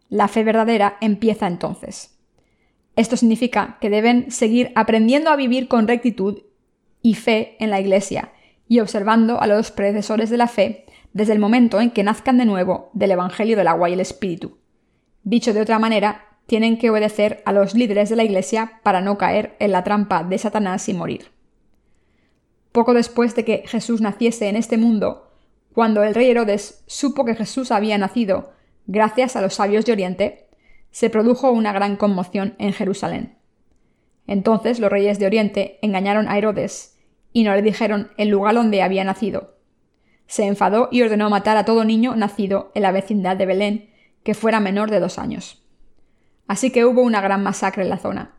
[0.09, 2.19] La fe verdadera empieza entonces.
[2.97, 6.43] Esto significa que deben seguir aprendiendo a vivir con rectitud
[7.03, 8.33] y fe en la Iglesia
[8.69, 12.45] y observando a los predecesores de la fe desde el momento en que nazcan de
[12.45, 14.59] nuevo del Evangelio del agua y el Espíritu.
[15.23, 19.17] Dicho de otra manera, tienen que obedecer a los líderes de la Iglesia para no
[19.17, 21.31] caer en la trampa de Satanás y morir.
[22.71, 25.33] Poco después de que Jesús naciese en este mundo,
[25.73, 28.53] cuando el rey Herodes supo que Jesús había nacido
[28.87, 30.51] gracias a los sabios de Oriente,
[30.91, 33.39] se produjo una gran conmoción en Jerusalén.
[34.27, 36.99] Entonces los reyes de Oriente engañaron a Herodes
[37.33, 39.56] y no le dijeron el lugar donde había nacido.
[40.27, 43.91] Se enfadó y ordenó matar a todo niño nacido en la vecindad de Belén
[44.23, 45.63] que fuera menor de dos años.
[46.49, 48.37] Así que hubo una gran masacre en la zona.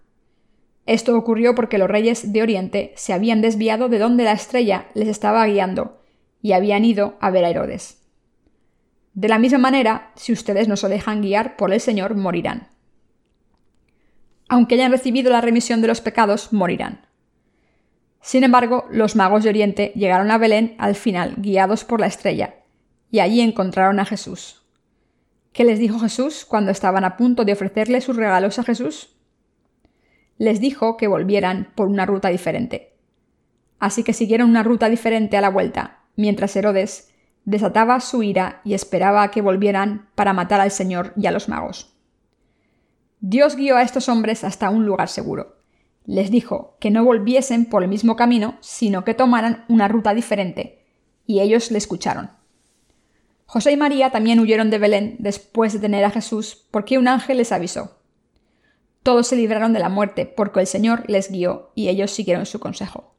[0.86, 5.08] Esto ocurrió porque los reyes de Oriente se habían desviado de donde la estrella les
[5.08, 6.02] estaba guiando
[6.42, 8.02] y habían ido a ver a Herodes.
[9.14, 12.70] De la misma manera, si ustedes no se dejan guiar por el Señor, morirán.
[14.48, 17.07] Aunque hayan recibido la remisión de los pecados, morirán.
[18.22, 22.56] Sin embargo, los magos de Oriente llegaron a Belén al final, guiados por la estrella,
[23.12, 24.64] y allí encontraron a Jesús.
[25.54, 29.16] ¿Qué les dijo Jesús cuando estaban a punto de ofrecerle sus regalos a Jesús?
[30.38, 32.94] Les dijo que volvieran por una ruta diferente.
[33.80, 37.12] Así que siguieron una ruta diferente a la vuelta, mientras Herodes
[37.46, 41.96] desataba su ira y esperaba que volvieran para matar al Señor y a los magos.
[43.20, 45.57] Dios guió a estos hombres hasta un lugar seguro.
[46.08, 50.84] Les dijo que no volviesen por el mismo camino, sino que tomaran una ruta diferente,
[51.28, 52.32] y ellos le escucharon.
[53.46, 57.38] José y María también huyeron de Belén después de tener a Jesús, porque un ángel
[57.38, 58.00] les avisó.
[59.04, 62.60] Todos se libraron de la muerte, porque el Señor les guió y ellos siguieron su
[62.60, 63.14] consejo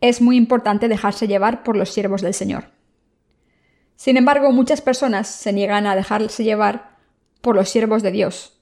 [0.00, 2.70] es muy importante dejarse llevar por los siervos del Señor.
[3.96, 6.96] Sin embargo, muchas personas se niegan a dejarse llevar
[7.40, 8.55] por los siervos de Dios.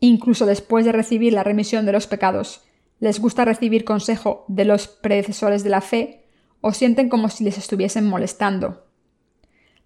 [0.00, 2.62] Incluso después de recibir la remisión de los pecados,
[3.00, 6.24] les gusta recibir consejo de los predecesores de la fe
[6.60, 8.86] o sienten como si les estuviesen molestando.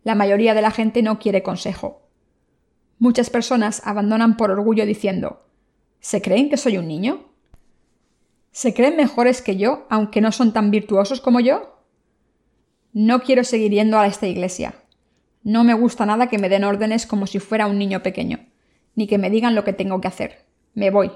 [0.03, 2.09] La mayoría de la gente no quiere consejo.
[2.99, 5.47] Muchas personas abandonan por orgullo diciendo
[6.01, 7.27] ¿Se creen que soy un niño?
[8.53, 11.79] ¿Se creen mejores que yo, aunque no son tan virtuosos como yo?
[12.93, 14.75] No quiero seguir yendo a esta iglesia.
[15.43, 18.41] No me gusta nada que me den órdenes como si fuera un niño pequeño,
[18.95, 20.45] ni que me digan lo que tengo que hacer.
[20.75, 21.13] Me voy.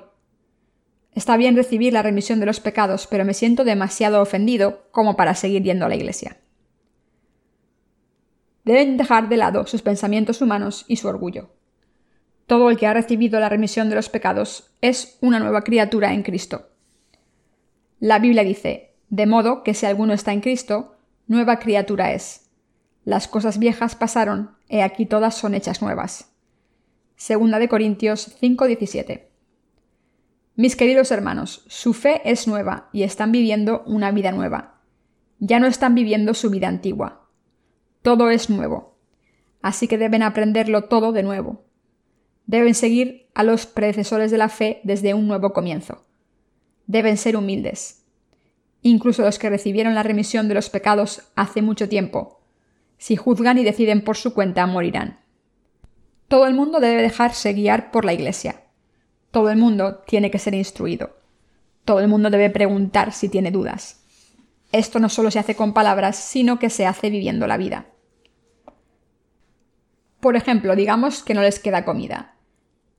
[1.15, 5.35] Está bien recibir la remisión de los pecados, pero me siento demasiado ofendido como para
[5.35, 6.39] seguir yendo a la iglesia.
[8.65, 11.51] Deben dejar de lado sus pensamientos humanos y su orgullo.
[12.47, 16.23] Todo el que ha recibido la remisión de los pecados es una nueva criatura en
[16.23, 16.69] Cristo.
[18.01, 22.51] La Biblia dice, de modo que si alguno está en Cristo, nueva criatura es.
[23.05, 26.34] Las cosas viejas pasaron, he aquí todas son hechas nuevas.
[27.27, 29.31] Segunda de Corintios 5:17.
[30.57, 34.83] Mis queridos hermanos, su fe es nueva y están viviendo una vida nueva.
[35.39, 37.31] Ya no están viviendo su vida antigua.
[38.03, 38.99] Todo es nuevo.
[39.63, 41.65] Así que deben aprenderlo todo de nuevo.
[42.45, 46.05] Deben seguir a los predecesores de la fe desde un nuevo comienzo.
[46.87, 48.05] Deben ser humildes.
[48.83, 52.43] Incluso los que recibieron la remisión de los pecados hace mucho tiempo.
[52.99, 55.24] Si juzgan y deciden por su cuenta, morirán.
[56.29, 58.65] Todo el mundo debe dejarse guiar por la Iglesia
[59.35, 61.19] todo el mundo tiene que ser instruido.
[61.85, 64.05] Todo el mundo debe preguntar si tiene dudas.
[64.71, 67.87] Esto no solo se hace con palabras, sino que se hace viviendo la vida.
[70.21, 72.37] Por ejemplo, digamos que no les queda comida.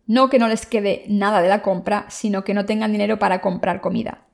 [0.08, 3.40] No que no les quede nada de la compra, sino que no tengan dinero para
[3.40, 4.26] comprar comida.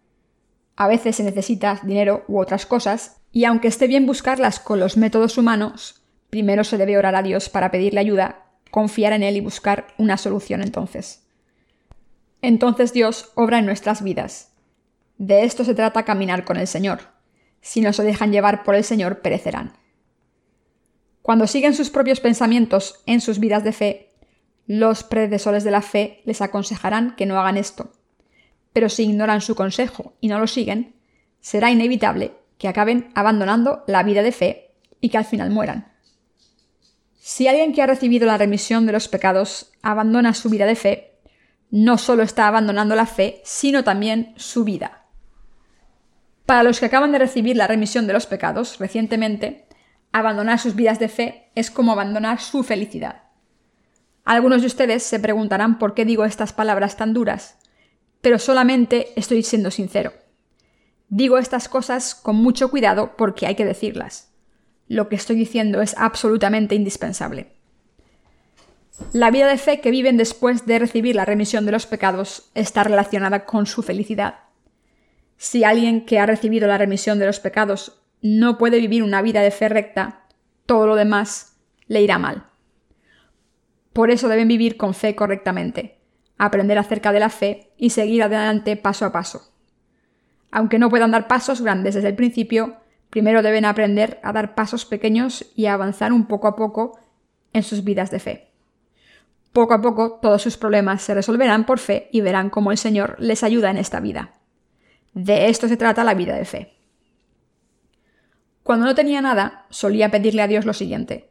[0.76, 4.98] A veces se necesita dinero u otras cosas, y aunque esté bien buscarlas con los
[4.98, 6.02] métodos humanos,
[6.32, 10.18] primero se debe orar a Dios para pedirle ayuda, confiar en Él y buscar una
[10.18, 11.22] solución entonces
[12.42, 14.52] entonces Dios obra en nuestras vidas.
[15.18, 17.02] De esto se trata caminar con el Señor.
[17.62, 19.74] Si no se dejan llevar por el Señor, perecerán.
[21.22, 24.10] Cuando siguen sus propios pensamientos en sus vidas de fe,
[24.66, 27.92] los predecesores de la fe les aconsejarán que no hagan esto.
[28.74, 30.96] Pero si ignoran su consejo y no lo siguen,
[31.40, 35.91] será inevitable que acaben abandonando la vida de fe y que al final mueran.
[37.24, 41.20] Si alguien que ha recibido la remisión de los pecados abandona su vida de fe,
[41.70, 45.06] no solo está abandonando la fe, sino también su vida.
[46.48, 49.68] Para los que acaban de recibir la remisión de los pecados recientemente,
[50.12, 53.22] abandonar sus vidas de fe es como abandonar su felicidad.
[54.26, 57.60] Algunos de ustedes se preguntarán por qué digo estas palabras tan duras,
[58.22, 60.12] pero solamente estoy siendo sincero.
[61.08, 64.31] Digo estas cosas con mucho cuidado porque hay que decirlas.
[64.92, 67.54] Lo que estoy diciendo es absolutamente indispensable.
[69.14, 72.84] La vida de fe que viven después de recibir la remisión de los pecados está
[72.84, 74.40] relacionada con su felicidad.
[75.38, 79.40] Si alguien que ha recibido la remisión de los pecados no puede vivir una vida
[79.40, 80.26] de fe recta,
[80.66, 81.56] todo lo demás
[81.88, 82.48] le irá mal.
[83.94, 86.00] Por eso deben vivir con fe correctamente,
[86.38, 89.54] aprender acerca de la fe y seguir adelante paso a paso.
[90.52, 94.86] Aunque no puedan dar pasos grandes desde el principio, primero deben aprender a dar pasos
[94.86, 97.00] pequeños y a avanzar un poco a poco
[97.54, 98.48] en sus vidas de fe.
[99.54, 103.18] Poco a poco todos sus problemas se resolverán por fe y verán cómo el Señor
[103.20, 104.32] les ayuda en esta vida.
[105.14, 106.74] De esto se trata la vida de fe.
[108.64, 111.30] Cuando no tenía nada, solía pedirle a Dios lo siguiente.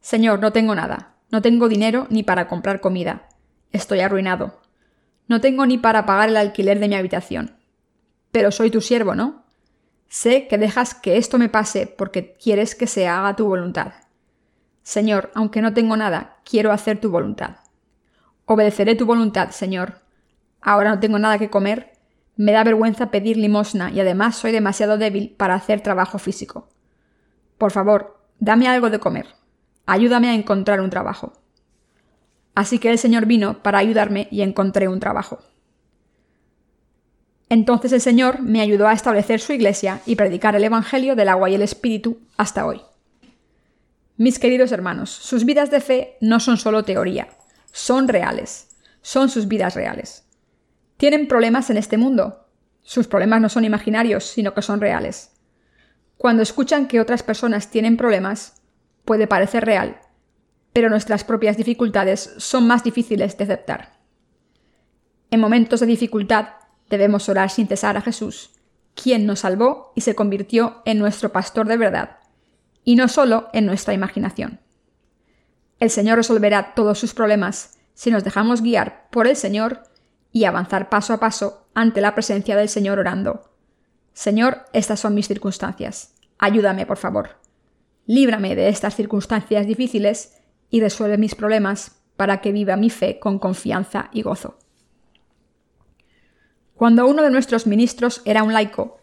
[0.00, 1.14] Señor, no tengo nada.
[1.30, 3.28] No tengo dinero ni para comprar comida.
[3.72, 4.60] Estoy arruinado.
[5.26, 7.56] No tengo ni para pagar el alquiler de mi habitación.
[8.30, 9.45] Pero soy tu siervo, ¿no?
[10.16, 13.92] Sé que dejas que esto me pase porque quieres que se haga tu voluntad.
[14.82, 17.56] Señor, aunque no tengo nada, quiero hacer tu voluntad.
[18.46, 20.00] Obedeceré tu voluntad, Señor.
[20.62, 21.92] Ahora no tengo nada que comer,
[22.34, 26.70] me da vergüenza pedir limosna y además soy demasiado débil para hacer trabajo físico.
[27.58, 29.26] Por favor, dame algo de comer.
[29.84, 31.34] Ayúdame a encontrar un trabajo.
[32.54, 35.40] Así que el Señor vino para ayudarme y encontré un trabajo.
[37.48, 41.48] Entonces el Señor me ayudó a establecer su iglesia y predicar el Evangelio del agua
[41.48, 42.80] y el Espíritu hasta hoy.
[44.16, 47.28] Mis queridos hermanos, sus vidas de fe no son solo teoría,
[47.70, 50.24] son reales, son sus vidas reales.
[50.96, 52.48] Tienen problemas en este mundo.
[52.82, 55.32] Sus problemas no son imaginarios, sino que son reales.
[56.16, 58.62] Cuando escuchan que otras personas tienen problemas,
[59.04, 60.00] puede parecer real,
[60.72, 63.92] pero nuestras propias dificultades son más difíciles de aceptar.
[65.30, 66.48] En momentos de dificultad
[66.90, 68.50] debemos orar sin cesar a Jesús,
[68.94, 72.18] quien nos salvó y se convirtió en nuestro pastor de verdad
[72.84, 74.60] y no solo en nuestra imaginación.
[75.80, 79.82] El Señor resolverá todos sus problemas si nos dejamos guiar por el Señor
[80.32, 83.50] y avanzar paso a paso ante la presencia del Señor orando.
[84.14, 86.14] Señor, estas son mis circunstancias.
[86.38, 87.40] Ayúdame, por favor.
[88.06, 90.38] Líbrame de estas circunstancias difíciles
[90.70, 94.58] y resuelve mis problemas para que viva mi fe con confianza y gozo.
[96.76, 98.98] Cuando uno de nuestros ministros era un laico,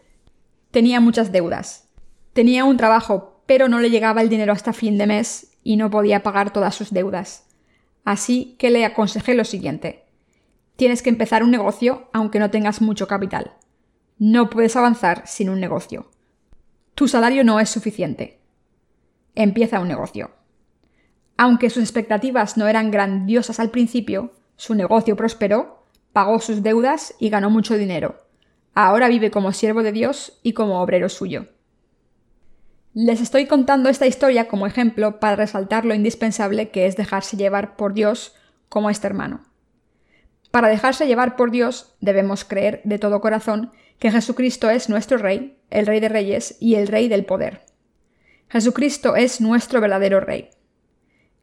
[0.72, 1.90] tenía muchas deudas.
[2.34, 5.90] Tenía un trabajo pero no le llegaba el dinero hasta fin de mes y no
[5.90, 7.46] podía pagar todas sus deudas.
[8.06, 10.06] Así que le aconsejé lo siguiente.
[10.76, 13.54] Tienes que empezar un negocio aunque no tengas mucho capital.
[14.18, 16.10] No puedes avanzar sin un negocio.
[16.96, 18.40] Tu salario no es suficiente.
[19.36, 20.32] Empieza un negocio.
[21.38, 25.83] Aunque sus expectativas no eran grandiosas al principio, su negocio prosperó,
[26.14, 28.24] pagó sus deudas y ganó mucho dinero.
[28.76, 31.48] Ahora vive como siervo de Dios y como obrero suyo.
[32.94, 37.76] Les estoy contando esta historia como ejemplo para resaltar lo indispensable que es dejarse llevar
[37.76, 38.36] por Dios
[38.70, 39.44] como este hermano.
[40.52, 45.58] Para dejarse llevar por Dios debemos creer de todo corazón que Jesucristo es nuestro Rey,
[45.72, 47.66] el Rey de Reyes y el Rey del Poder.
[48.50, 50.52] Jesucristo es nuestro verdadero Rey.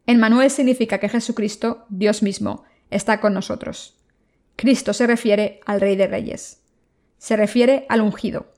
[0.07, 4.00] En Manuel significa que Jesucristo, Dios mismo, está con nosotros.
[4.55, 6.61] Cristo se refiere al Rey de Reyes.
[7.17, 8.51] Se refiere al ungido.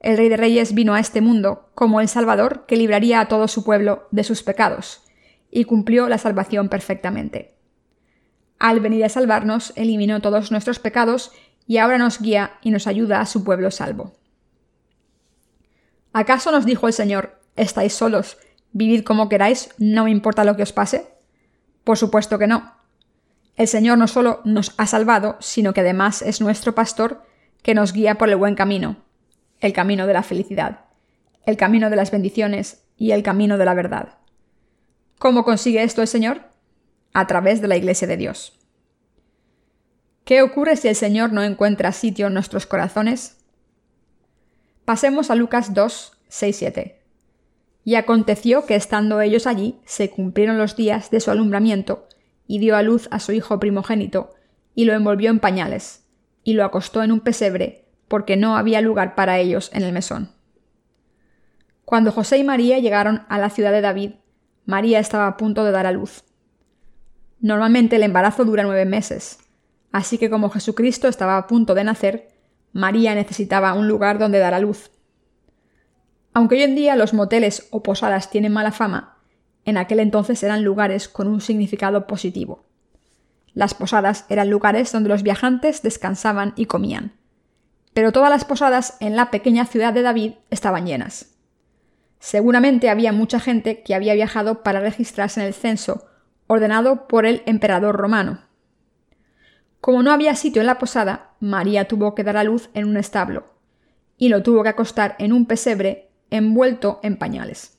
[0.00, 3.48] El Rey de Reyes vino a este mundo como el Salvador que libraría a todo
[3.48, 5.02] su pueblo de sus pecados,
[5.50, 7.54] y cumplió la salvación perfectamente.
[8.58, 11.32] Al venir a salvarnos, eliminó todos nuestros pecados
[11.66, 14.14] y ahora nos guía y nos ayuda a su pueblo salvo.
[16.12, 18.38] ¿Acaso nos dijo el Señor, estáis solos,
[18.72, 21.06] vivid como queráis, no me importa lo que os pase?
[21.84, 22.75] Por supuesto que no.
[23.56, 27.22] El Señor no solo nos ha salvado, sino que además es nuestro pastor
[27.62, 28.96] que nos guía por el buen camino,
[29.60, 30.80] el camino de la felicidad,
[31.46, 34.18] el camino de las bendiciones y el camino de la verdad.
[35.18, 36.42] ¿Cómo consigue esto el Señor?
[37.14, 38.58] A través de la Iglesia de Dios.
[40.24, 43.38] ¿Qué ocurre si el Señor no encuentra sitio en nuestros corazones?
[44.84, 47.00] Pasemos a Lucas 2, 6, 7.
[47.84, 52.05] Y aconteció que estando ellos allí, se cumplieron los días de su alumbramiento,
[52.46, 54.34] y dio a luz a su hijo primogénito,
[54.74, 56.06] y lo envolvió en pañales,
[56.44, 60.30] y lo acostó en un pesebre, porque no había lugar para ellos en el mesón.
[61.84, 64.12] Cuando José y María llegaron a la ciudad de David,
[64.64, 66.24] María estaba a punto de dar a luz.
[67.40, 69.38] Normalmente el embarazo dura nueve meses,
[69.92, 72.28] así que como Jesucristo estaba a punto de nacer,
[72.72, 74.90] María necesitaba un lugar donde dar a luz.
[76.34, 79.15] Aunque hoy en día los moteles o posadas tienen mala fama,
[79.66, 82.64] en aquel entonces eran lugares con un significado positivo.
[83.52, 87.12] Las posadas eran lugares donde los viajantes descansaban y comían.
[87.92, 91.34] Pero todas las posadas en la pequeña ciudad de David estaban llenas.
[92.20, 96.06] Seguramente había mucha gente que había viajado para registrarse en el censo
[96.46, 98.40] ordenado por el emperador romano.
[99.80, 102.96] Como no había sitio en la posada, María tuvo que dar a luz en un
[102.96, 103.46] establo,
[104.16, 107.75] y lo tuvo que acostar en un pesebre envuelto en pañales.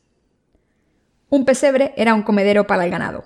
[1.30, 3.26] Un pesebre era un comedero para el ganado.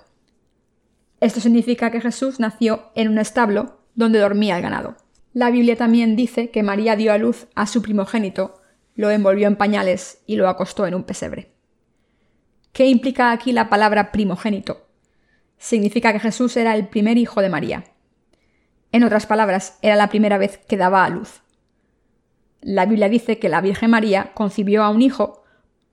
[1.20, 4.96] Esto significa que Jesús nació en un establo donde dormía el ganado.
[5.32, 8.60] La Biblia también dice que María dio a luz a su primogénito,
[8.96, 11.52] lo envolvió en pañales y lo acostó en un pesebre.
[12.72, 14.88] ¿Qué implica aquí la palabra primogénito?
[15.56, 17.84] Significa que Jesús era el primer hijo de María.
[18.90, 21.42] En otras palabras, era la primera vez que daba a luz.
[22.60, 25.44] La Biblia dice que la Virgen María concibió a un hijo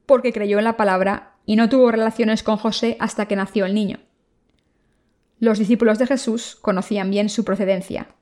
[0.05, 3.74] porque creyó en la palabra y no tuvo relaciones con José hasta que nació el
[3.74, 4.00] niño.
[5.40, 8.16] Los discípulos de Jesús conocían bien su procedencia,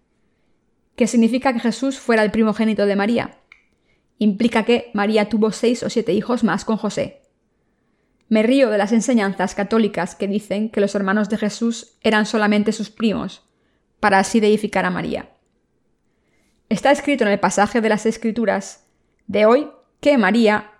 [0.97, 3.37] ¿Qué significa que Jesús fuera el primogénito de María.
[4.17, 7.21] Implica que María tuvo seis o siete hijos más con José.
[8.29, 12.71] Me río de las enseñanzas católicas que dicen que los hermanos de Jesús eran solamente
[12.71, 13.43] sus primos,
[13.99, 15.29] para así deificar a María.
[16.67, 18.87] Está escrito en el pasaje de las Escrituras
[19.27, 19.69] de hoy
[20.01, 20.71] que María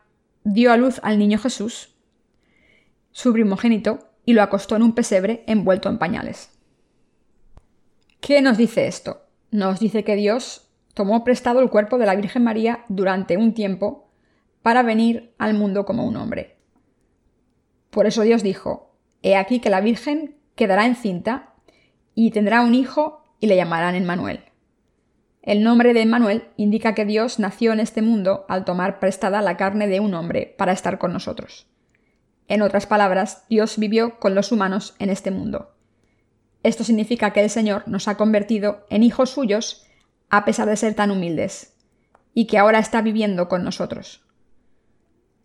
[0.43, 1.95] dio a luz al niño Jesús,
[3.17, 6.51] su primogénito, y lo acostó en un pesebre envuelto en pañales.
[8.21, 9.23] ¿Qué nos dice esto?
[9.49, 14.11] nos dice que Dios tomó prestado el cuerpo de la Virgen María durante un tiempo
[14.61, 16.57] para venir al mundo como un hombre.
[17.89, 18.93] Por eso Dios dijo,
[19.23, 21.55] He aquí que la Virgen quedará encinta
[22.13, 24.41] y tendrá un hijo y le llamarán Emmanuel.
[25.41, 29.57] El nombre de Emmanuel indica que Dios nació en este mundo al tomar prestada la
[29.57, 31.67] carne de un hombre para estar con nosotros.
[32.47, 35.75] En otras palabras, Dios vivió con los humanos en este mundo.
[36.63, 39.85] Esto significa que el Señor nos ha convertido en hijos suyos
[40.29, 41.77] a pesar de ser tan humildes,
[42.33, 44.23] y que ahora está viviendo con nosotros.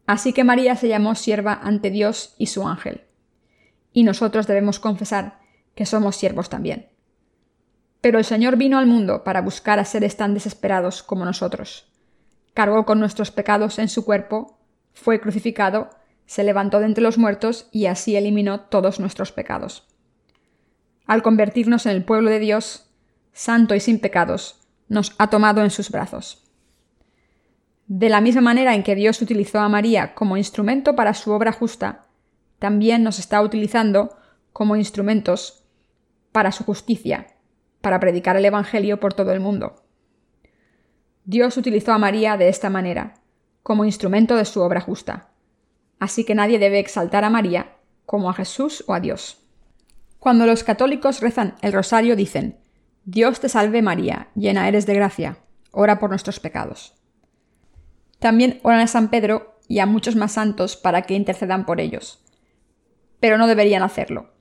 [0.07, 3.03] Así que María se llamó sierva ante Dios y su ángel.
[3.93, 5.39] Y nosotros debemos confesar
[5.75, 6.89] que somos siervos también.
[8.01, 11.89] Pero el Señor vino al mundo para buscar a seres tan desesperados como nosotros.
[12.53, 14.59] Cargó con nuestros pecados en su cuerpo,
[14.93, 15.91] fue crucificado,
[16.33, 19.87] se levantó de entre los muertos y así eliminó todos nuestros pecados
[21.07, 22.91] al convertirnos en el pueblo de Dios,
[23.33, 26.45] santo y sin pecados, nos ha tomado en sus brazos.
[27.87, 31.53] De la misma manera en que Dios utilizó a María como instrumento para su obra
[31.53, 32.07] justa,
[32.59, 34.17] también nos está utilizando
[34.53, 35.65] como instrumentos
[36.31, 37.27] para su justicia,
[37.81, 39.83] para predicar el Evangelio por todo el mundo.
[41.25, 43.15] Dios utilizó a María de esta manera,
[43.63, 45.32] como instrumento de su obra justa.
[46.03, 47.77] Así que nadie debe exaltar a María
[48.07, 49.39] como a Jesús o a Dios.
[50.19, 52.59] Cuando los católicos rezan el rosario dicen,
[53.05, 55.37] Dios te salve María, llena eres de gracia,
[55.71, 56.95] ora por nuestros pecados.
[58.19, 62.25] También oran a San Pedro y a muchos más santos para que intercedan por ellos.
[63.21, 64.33] Pero no deberían hacerlo.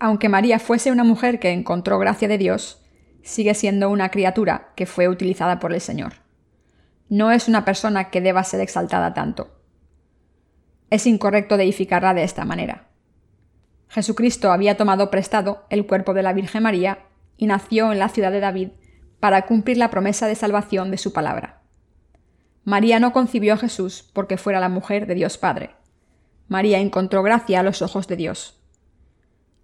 [0.00, 2.82] Aunque María fuese una mujer que encontró gracia de Dios,
[3.22, 6.14] sigue siendo una criatura que fue utilizada por el Señor.
[7.08, 9.54] No es una persona que deba ser exaltada tanto.
[10.94, 12.86] Es incorrecto deificarla de esta manera.
[13.88, 17.00] Jesucristo había tomado prestado el cuerpo de la Virgen María
[17.36, 18.68] y nació en la ciudad de David
[19.18, 21.62] para cumplir la promesa de salvación de su palabra.
[22.62, 25.70] María no concibió a Jesús porque fuera la mujer de Dios Padre.
[26.46, 28.60] María encontró gracia a los ojos de Dios.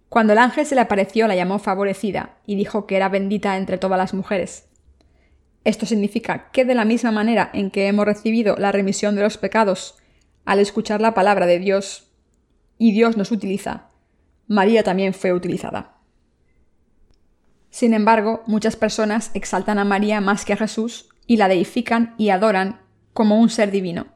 [0.09, 3.77] Cuando el ángel se le apareció la llamó favorecida y dijo que era bendita entre
[3.77, 4.67] todas las mujeres.
[5.63, 9.37] Esto significa que de la misma manera en que hemos recibido la remisión de los
[9.37, 9.95] pecados
[10.45, 12.11] al escuchar la palabra de Dios
[12.77, 13.89] y Dios nos utiliza,
[14.47, 15.97] María también fue utilizada.
[17.69, 22.29] Sin embargo, muchas personas exaltan a María más que a Jesús y la deifican y
[22.29, 22.81] adoran
[23.13, 24.07] como un ser divino.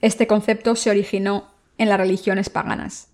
[0.00, 3.08] Este concepto se originó en las religiones paganas.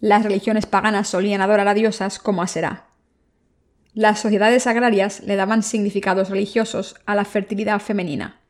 [0.00, 2.88] Las religiones paganas solían adorar a diosas como a Será.
[3.94, 8.40] Las sociedades agrarias le daban significados religiosos a la fertilidad femenina.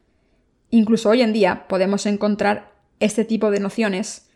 [0.71, 2.72] Incluso hoy en día podemos encontrar
[3.05, 4.31] este tipo de nociones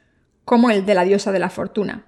[0.45, 2.07] como el de la diosa de la fortuna.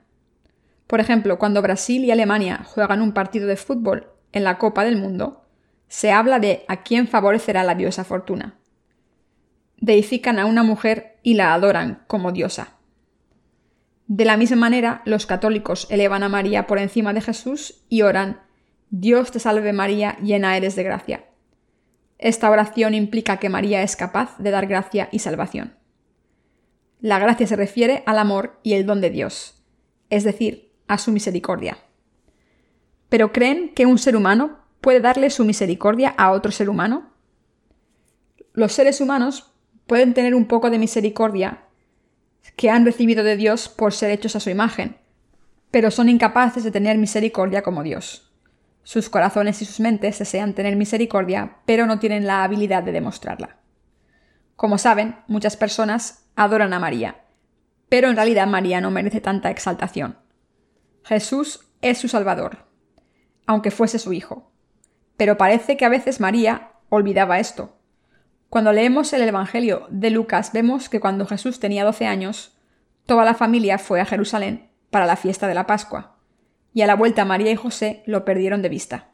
[0.86, 4.96] Por ejemplo, cuando Brasil y Alemania juegan un partido de fútbol en la Copa del
[4.96, 5.44] Mundo,
[5.88, 8.58] se habla de a quién favorecerá la diosa fortuna
[9.80, 12.76] deifican a una mujer y la adoran como diosa.
[14.06, 18.40] De la misma manera, los católicos elevan a María por encima de Jesús y oran
[18.90, 21.24] Dios te salve María, llena eres de gracia.
[22.16, 25.77] Esta oración implica que María es capaz de dar gracia y salvación.
[27.00, 29.62] La gracia se refiere al amor y el don de Dios,
[30.10, 31.78] es decir, a su misericordia.
[33.08, 37.12] ¿Pero creen que un ser humano puede darle su misericordia a otro ser humano?
[38.52, 39.54] Los seres humanos
[39.86, 41.64] pueden tener un poco de misericordia
[42.56, 44.96] que han recibido de Dios por ser hechos a su imagen,
[45.70, 48.32] pero son incapaces de tener misericordia como Dios.
[48.82, 53.58] Sus corazones y sus mentes desean tener misericordia, pero no tienen la habilidad de demostrarla.
[54.56, 57.24] Como saben, muchas personas adoran a María,
[57.88, 60.18] pero en realidad María no merece tanta exaltación.
[61.04, 62.66] Jesús es su Salvador,
[63.46, 64.50] aunque fuese su Hijo.
[65.16, 67.78] Pero parece que a veces María olvidaba esto,
[68.48, 72.56] cuando leemos el Evangelio de Lucas vemos que cuando Jesús tenía 12 años,
[73.04, 76.16] toda la familia fue a Jerusalén para la fiesta de la Pascua,
[76.72, 79.10] y a la vuelta María y José lo perdieron de vista.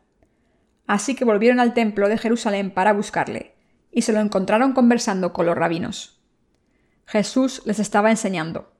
[0.86, 3.56] Así que volvieron al templo de Jerusalén para buscarle,
[3.90, 6.23] y se lo encontraron conversando con los rabinos.
[7.06, 8.72] Jesús les estaba enseñando.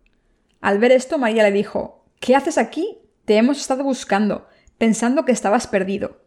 [0.61, 2.99] Al ver esto, María le dijo, ¿Qué haces aquí?
[3.25, 4.47] Te hemos estado buscando,
[4.79, 6.23] pensando que estabas perdido.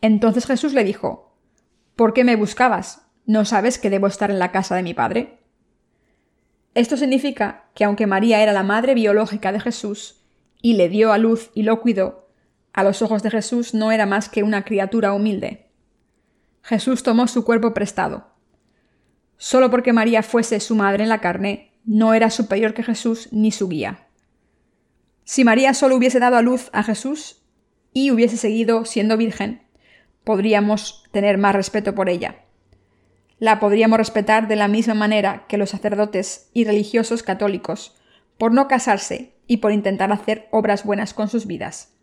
[0.00, 1.36] Entonces Jesús le dijo,
[1.96, 3.06] ¿Por qué me buscabas?
[3.26, 5.38] ¿No sabes que debo estar en la casa de mi padre?
[6.74, 10.22] Esto significa que aunque María era la madre biológica de Jesús
[10.60, 12.28] y le dio a luz y lo cuidó,
[12.72, 15.70] a los ojos de Jesús no era más que una criatura humilde.
[16.62, 18.33] Jesús tomó su cuerpo prestado.
[19.44, 23.52] Solo porque María fuese su madre en la carne, no era superior que Jesús ni
[23.52, 24.08] su guía.
[25.24, 27.42] Si María solo hubiese dado a luz a Jesús
[27.92, 29.62] y hubiese seguido siendo virgen,
[30.24, 32.44] podríamos tener más respeto por ella
[33.38, 37.94] la podríamos respetar de la misma manera que los sacerdotes y religiosos católicos,
[38.38, 41.94] por no casarse y por intentar hacer obras buenas con sus vidas.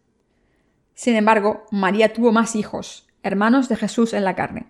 [0.93, 4.67] Sin embargo, María tuvo más hijos, hermanos de Jesús en la carne.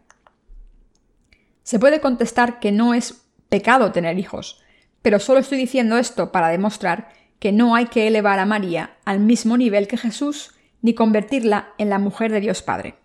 [1.63, 4.61] Se puede contestar que no es pecado tener hijos,
[5.01, 7.09] pero solo estoy diciendo esto para demostrar
[7.39, 10.51] que no hay que elevar a María al mismo nivel que Jesús
[10.81, 12.95] ni convertirla en la mujer de Dios Padre.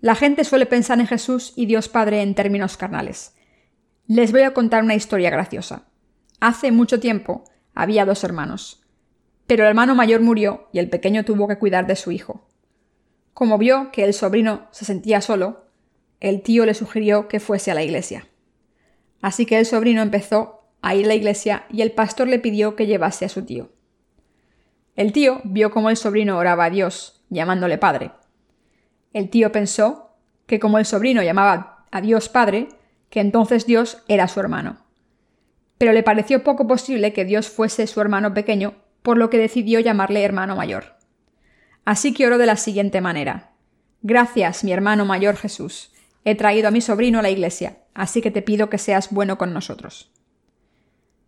[0.00, 3.34] La gente suele pensar en Jesús y Dios Padre en términos carnales.
[4.06, 5.88] Les voy a contar una historia graciosa.
[6.40, 7.44] Hace mucho tiempo
[7.74, 8.86] había dos hermanos,
[9.46, 12.46] pero el hermano mayor murió y el pequeño tuvo que cuidar de su hijo.
[13.34, 15.67] Como vio que el sobrino se sentía solo,
[16.20, 18.28] el tío le sugirió que fuese a la iglesia.
[19.20, 22.76] Así que el sobrino empezó a ir a la iglesia y el pastor le pidió
[22.76, 23.70] que llevase a su tío.
[24.96, 28.12] El tío vio cómo el sobrino oraba a Dios, llamándole padre,
[29.12, 30.10] el tío pensó
[30.46, 32.68] que como el sobrino llamaba a Dios Padre,
[33.10, 34.78] que entonces Dios era su hermano.
[35.78, 39.80] Pero le pareció poco posible que Dios fuese su hermano pequeño, por lo que decidió
[39.80, 40.96] llamarle hermano mayor.
[41.84, 43.52] Así que oro de la siguiente manera.
[44.02, 45.92] Gracias, mi hermano mayor Jesús.
[46.24, 49.38] He traído a mi sobrino a la iglesia, así que te pido que seas bueno
[49.38, 50.12] con nosotros.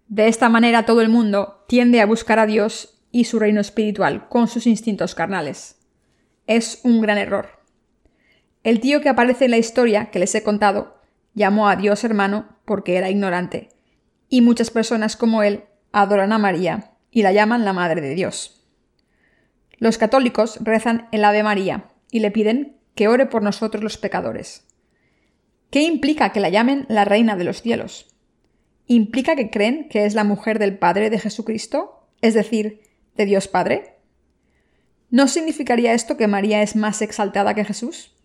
[0.09, 4.28] De esta manera todo el mundo tiende a buscar a Dios y su reino espiritual
[4.28, 5.78] con sus instintos carnales.
[6.47, 7.61] Es un gran error.
[8.62, 11.01] El tío que aparece en la historia que les he contado
[11.34, 13.68] llamó a Dios hermano porque era ignorante,
[14.28, 18.66] y muchas personas como él adoran a María y la llaman la Madre de Dios.
[19.78, 24.66] Los católicos rezan el Ave María y le piden que ore por nosotros los pecadores.
[25.71, 28.09] ¿Qué implica que la llamen la Reina de los cielos?
[28.87, 32.83] ¿Implica que creen que es la mujer del Padre de Jesucristo, es decir,
[33.14, 33.95] de Dios Padre?
[35.11, 38.16] ¿No significaría esto que María es más exaltada que Jesús?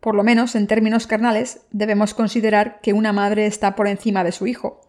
[0.00, 4.32] Por lo menos en términos carnales debemos considerar que una madre está por encima de
[4.32, 4.82] su hijo,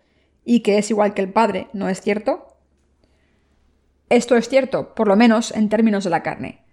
[0.43, 2.57] y que es igual que el Padre, ¿no es cierto?
[4.09, 6.63] Esto es cierto, por lo menos en términos de la carne.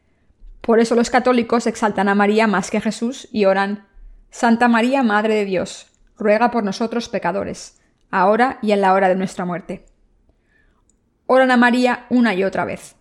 [0.60, 3.86] Por eso los católicos exaltan a María más que a Jesús y oran
[4.38, 5.86] Santa María, Madre de Dios,
[6.18, 7.80] ruega por nosotros pecadores,
[8.10, 9.86] ahora y en la hora de nuestra muerte.
[11.24, 12.96] Oran a María una y otra vez.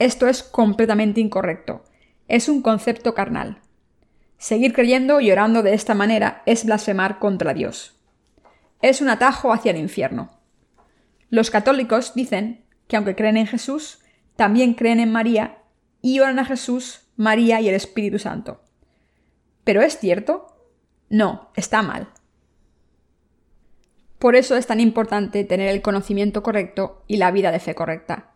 [0.00, 1.84] Esto es completamente incorrecto.
[2.26, 3.60] Es un concepto carnal.
[4.38, 8.00] Seguir creyendo y orando de esta manera es blasfemar contra Dios.
[8.82, 10.40] Es un atajo hacia el infierno.
[11.30, 14.00] Los católicos dicen que aunque creen en Jesús,
[14.34, 15.58] también creen en María
[16.02, 18.64] y oran a Jesús, María y el Espíritu Santo.
[19.62, 20.55] ¿Pero es cierto?
[21.08, 22.08] No, está mal.
[24.18, 28.32] Por eso es tan importante tener el conocimiento correcto y la vida de fe correcta.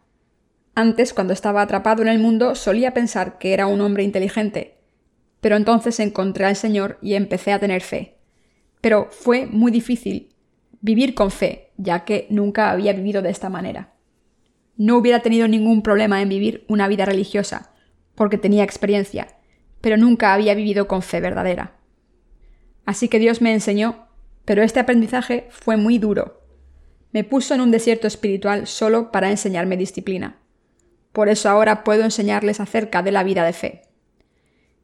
[0.74, 4.78] Antes, cuando estaba atrapado en el mundo, solía pensar que era un hombre inteligente,
[5.40, 8.18] pero entonces encontré al Señor y empecé a tener fe.
[8.80, 10.34] Pero fue muy difícil
[10.80, 13.94] vivir con fe, ya que nunca había vivido de esta manera.
[14.76, 17.72] No hubiera tenido ningún problema en vivir una vida religiosa,
[18.14, 19.28] porque tenía experiencia,
[19.80, 21.79] pero nunca había vivido con fe verdadera.
[22.90, 24.08] Así que Dios me enseñó,
[24.44, 26.42] pero este aprendizaje fue muy duro.
[27.12, 30.40] Me puso en un desierto espiritual solo para enseñarme disciplina.
[31.12, 33.82] Por eso ahora puedo enseñarles acerca de la vida de fe.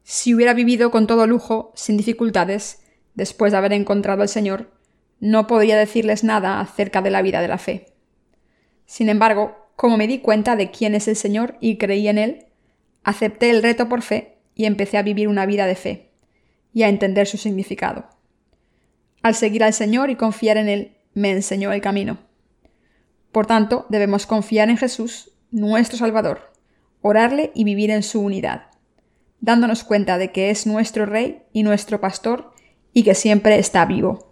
[0.03, 2.81] Si hubiera vivido con todo lujo, sin dificultades,
[3.13, 4.71] después de haber encontrado al Señor,
[5.19, 7.87] no podría decirles nada acerca de la vida de la fe.
[8.85, 12.45] Sin embargo, como me di cuenta de quién es el Señor y creí en Él,
[13.03, 16.06] acepté el reto por fe y empecé a vivir una vida de fe
[16.77, 18.05] y a entender su significado.
[19.23, 22.19] Al seguir al Señor y confiar en Él, me enseñó el camino.
[23.31, 26.53] Por tanto, debemos confiar en Jesús, nuestro Salvador,
[27.01, 28.67] orarle y vivir en su unidad
[29.39, 32.53] dándonos cuenta de que es nuestro Rey y nuestro Pastor
[32.93, 34.26] y que siempre está vivo.